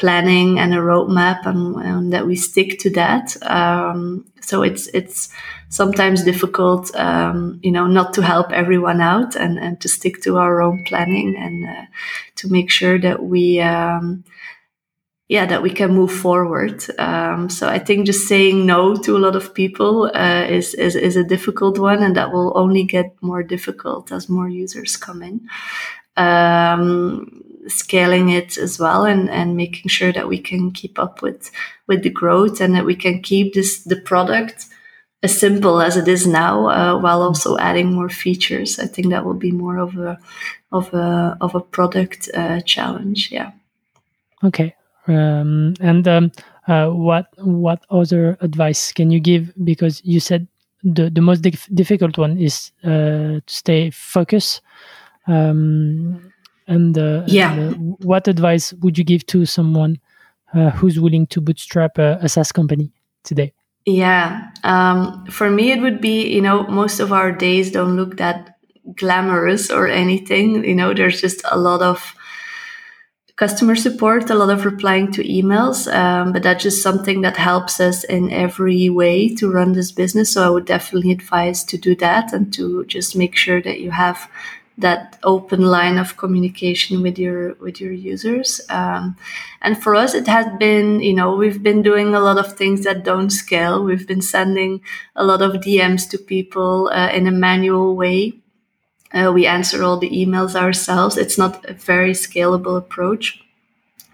[0.01, 3.37] planning and a roadmap and, and that we stick to that.
[3.43, 5.29] Um, so it's it's
[5.69, 10.39] sometimes difficult, um, you know, not to help everyone out and, and to stick to
[10.39, 11.87] our own planning and uh,
[12.37, 14.25] to make sure that we, um,
[15.31, 16.85] yeah, that we can move forward.
[16.99, 20.97] Um, so I think just saying no to a lot of people uh, is, is
[20.97, 25.23] is a difficult one, and that will only get more difficult as more users come
[25.23, 25.49] in.
[26.17, 31.53] Um, scaling it as well and, and making sure that we can keep up with
[31.87, 34.67] with the growth and that we can keep this the product
[35.23, 38.81] as simple as it is now, uh, while also adding more features.
[38.81, 40.19] I think that will be more of a
[40.73, 43.31] of a of a product uh, challenge.
[43.31, 43.53] Yeah.
[44.43, 44.75] Okay.
[45.11, 46.33] Um, and um,
[46.69, 49.53] uh, what what other advice can you give?
[49.65, 50.47] Because you said
[50.85, 54.63] the the most dif difficult one is uh, to stay focused.
[55.27, 56.33] Um,
[56.67, 59.99] and uh, yeah, and, uh, what advice would you give to someone
[60.75, 62.93] who's willing to bootstrap a, a SaaS company
[63.23, 63.53] today?
[63.87, 64.51] Yeah.
[64.63, 68.57] Um, for me, it would be, you know, most of our days don't look that
[68.97, 70.65] glamorous or anything.
[70.65, 72.15] You know, there's just a lot of
[73.41, 75.91] customer support, a lot of replying to emails.
[75.91, 80.31] Um, but that's just something that helps us in every way to run this business.
[80.31, 83.93] So I would definitely advise to do that and to just make sure that you
[83.93, 84.31] have
[84.77, 89.15] that open line of communication with your with your users um,
[89.61, 92.85] and for us it has been you know we've been doing a lot of things
[92.85, 94.81] that don't scale we've been sending
[95.17, 98.33] a lot of dms to people uh, in a manual way
[99.13, 103.43] uh, we answer all the emails ourselves it's not a very scalable approach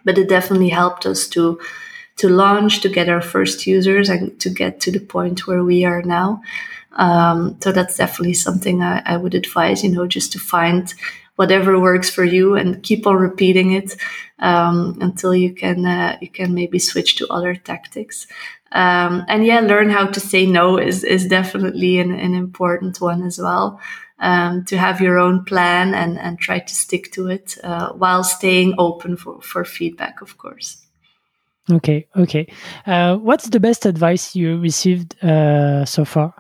[0.04, 1.58] but it definitely helped us to
[2.16, 5.84] to launch to get our first users and to get to the point where we
[5.84, 6.40] are now
[6.96, 10.92] um, so that's definitely something I, I, would advise, you know, just to find
[11.36, 13.96] whatever works for you and keep on repeating it
[14.38, 18.26] um, until you can uh, you can maybe switch to other tactics.
[18.72, 23.22] Um, and yeah, learn how to say no is is definitely an, an important one
[23.22, 23.78] as well.
[24.18, 28.24] Um, to have your own plan and and try to stick to it uh, while
[28.24, 30.86] staying open for for feedback, of course.
[31.70, 32.46] Okay, okay.
[32.86, 36.32] Uh, what's the best advice you received uh, so far?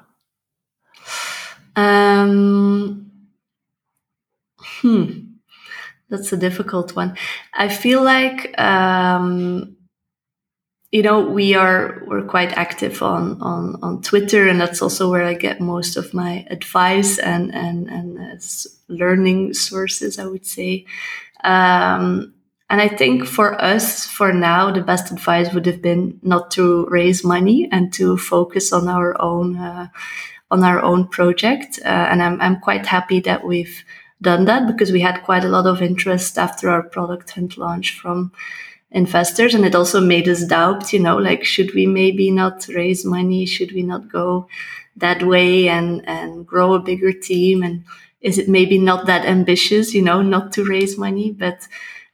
[1.74, 3.10] Um,
[4.58, 5.20] hmm,
[6.08, 7.16] that's a difficult one.
[7.52, 9.75] I feel like um,
[10.96, 15.24] you know we are we're quite active on on on Twitter, and that's also where
[15.24, 20.18] I get most of my advice and and and as learning sources.
[20.18, 20.86] I would say.
[21.44, 22.32] Um,
[22.70, 26.86] and I think for us, for now, the best advice would have been not to
[26.86, 29.88] raise money and to focus on our own uh,
[30.50, 31.78] on our own project.
[31.84, 33.84] Uh, and I'm, I'm quite happy that we've
[34.22, 38.00] done that because we had quite a lot of interest after our product had launched
[38.00, 38.32] from
[38.96, 39.54] investors.
[39.54, 43.46] And it also made us doubt, you know, like, should we maybe not raise money?
[43.46, 44.48] Should we not go
[44.96, 47.62] that way and, and grow a bigger team?
[47.62, 47.84] And
[48.20, 51.30] is it maybe not that ambitious, you know, not to raise money?
[51.30, 51.68] But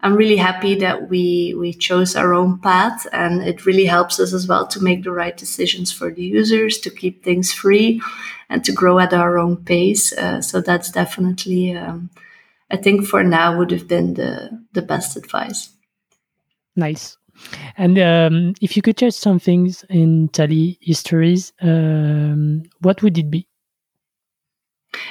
[0.04, 4.32] I'm really happy that we we chose our own path, and it really helps us
[4.32, 8.02] as well to make the right decisions for the users, to keep things free,
[8.48, 10.12] and to grow at our own pace.
[10.12, 12.10] Uh, so that's definitely, um,
[12.68, 15.71] I think, for now would have been the the best advice.
[16.76, 17.16] Nice.
[17.76, 23.30] And um, if you could change some things in Tally histories, um, what would it
[23.30, 23.48] be?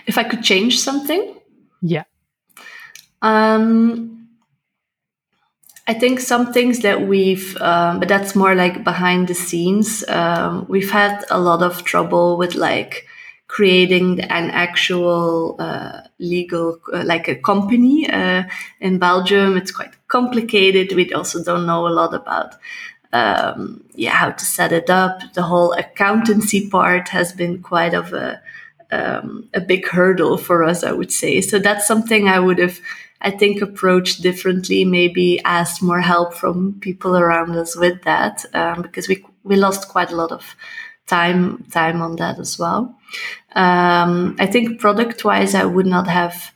[0.05, 1.35] If I could change something?
[1.81, 2.03] Yeah.
[3.21, 4.29] Um,
[5.87, 10.07] I think some things that we've, um, but that's more like behind the scenes.
[10.07, 13.07] Um, we've had a lot of trouble with like
[13.47, 18.43] creating an actual uh, legal, uh, like a company uh,
[18.79, 19.57] in Belgium.
[19.57, 20.95] It's quite complicated.
[20.95, 22.55] We also don't know a lot about,
[23.13, 25.19] um, yeah, how to set it up.
[25.33, 28.41] The whole accountancy part has been quite of a
[28.91, 31.41] um, a big hurdle for us, I would say.
[31.41, 32.79] So that's something I would have
[33.21, 38.81] I think, approached differently, maybe asked more help from people around us with that, um,
[38.81, 40.55] because we, we lost quite a lot of
[41.05, 42.97] time, time on that as well.
[43.53, 46.51] Um, I think product wise, I would not have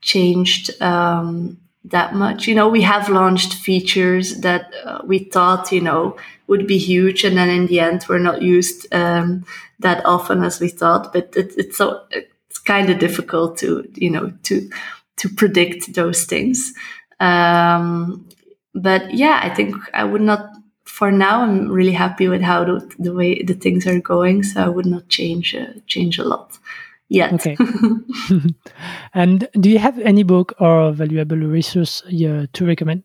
[0.00, 2.46] changed, um, that much.
[2.46, 6.16] You know, we have launched features that uh, we thought, you know,
[6.46, 9.44] would be huge, and then in the end, were not used um,
[9.80, 11.12] that often as we thought.
[11.12, 14.70] But it, it's so it's kind of difficult to, you know, to
[15.16, 16.72] to predict those things.
[17.20, 18.28] Um,
[18.74, 20.50] but yeah, I think I would not.
[20.84, 24.62] For now, I'm really happy with how the, the way the things are going, so
[24.62, 26.58] I would not change uh, change a lot
[27.12, 27.32] yet.
[27.34, 27.56] Okay.
[29.14, 33.04] and do you have any book or valuable resource uh, to recommend?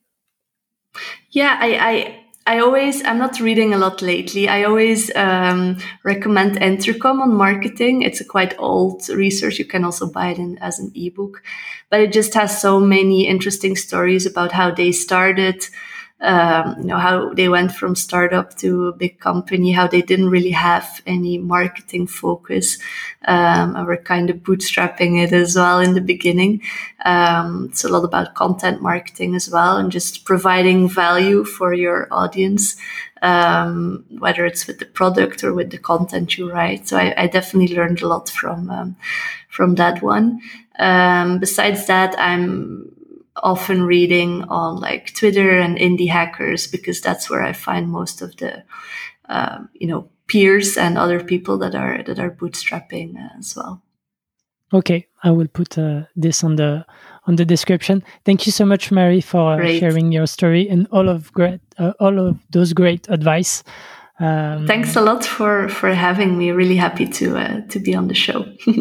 [1.31, 4.47] Yeah, I, I I always, I'm not reading a lot lately.
[4.47, 8.03] I always um, recommend Intercom on marketing.
[8.03, 9.59] It's a quite old research.
[9.59, 11.43] You can also buy it in, as an ebook,
[11.89, 15.67] but it just has so many interesting stories about how they started,
[16.20, 20.30] um, you know, how they went from startup to a big company, how they didn't
[20.30, 22.78] really have any marketing focus.
[23.26, 26.61] Um, and were kind of bootstrapping it as well in the beginning.
[27.05, 32.07] Um, it's a lot about content marketing as well and just providing value for your
[32.11, 32.78] audience.
[33.22, 36.88] Um, whether it's with the product or with the content you write.
[36.88, 38.95] So I, I definitely learned a lot from um,
[39.49, 40.39] from that one.
[40.78, 42.96] Um, besides that, I'm
[43.43, 48.35] often reading on like Twitter and indie hackers because that's where I find most of
[48.38, 48.63] the,
[49.29, 53.81] uh, you know, peers and other people that are that are bootstrapping uh, as well.
[54.73, 56.85] Okay, I will put uh, this on the
[57.25, 58.03] on the description.
[58.25, 61.93] Thank you so much, Marie, for uh, sharing your story and all of great uh,
[61.99, 63.63] all of those great advice.
[64.19, 66.51] Um, Thanks a lot for for having me.
[66.51, 68.45] Really happy to uh, to be on the show.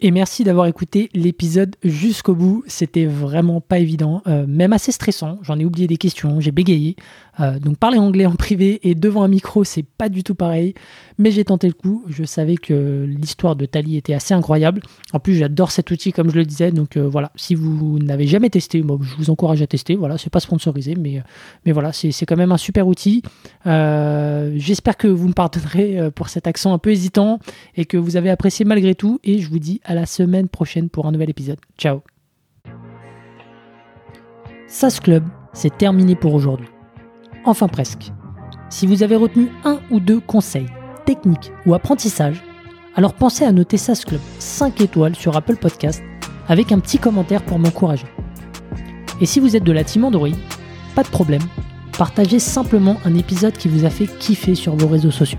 [0.00, 2.62] Et merci d'avoir écouté l'épisode jusqu'au bout.
[2.68, 5.40] C'était vraiment pas évident, euh, même assez stressant.
[5.42, 6.94] J'en ai oublié des questions, j'ai bégayé.
[7.40, 10.74] Euh, donc parler anglais en privé et devant un micro, c'est pas du tout pareil.
[11.18, 12.04] Mais j'ai tenté le coup.
[12.08, 14.82] Je savais que l'histoire de Tali était assez incroyable.
[15.12, 16.70] En plus, j'adore cet outil, comme je le disais.
[16.70, 19.96] Donc euh, voilà, si vous n'avez jamais testé, je vous encourage à tester.
[19.96, 21.24] Voilà, c'est pas sponsorisé, mais,
[21.66, 23.22] mais voilà, c'est quand même un super outil.
[23.64, 27.40] J'espère que vous me pardonnerez pour cet accent un peu hésitant
[27.74, 29.18] et que vous avez apprécié malgré tout.
[29.24, 31.58] Et je vous dis à la semaine prochaine pour un nouvel épisode.
[31.78, 32.02] Ciao
[34.68, 35.24] SAS Club,
[35.54, 36.68] c'est terminé pour aujourd'hui.
[37.44, 38.12] Enfin presque.
[38.68, 40.68] Si vous avez retenu un ou deux conseils,
[41.06, 42.44] techniques ou apprentissages,
[42.94, 46.02] alors pensez à noter SAS Club 5 étoiles sur Apple Podcast
[46.48, 48.06] avec un petit commentaire pour m'encourager.
[49.22, 50.28] Et si vous êtes de la team Android,
[50.94, 51.42] pas de problème,
[51.96, 55.38] partagez simplement un épisode qui vous a fait kiffer sur vos réseaux sociaux.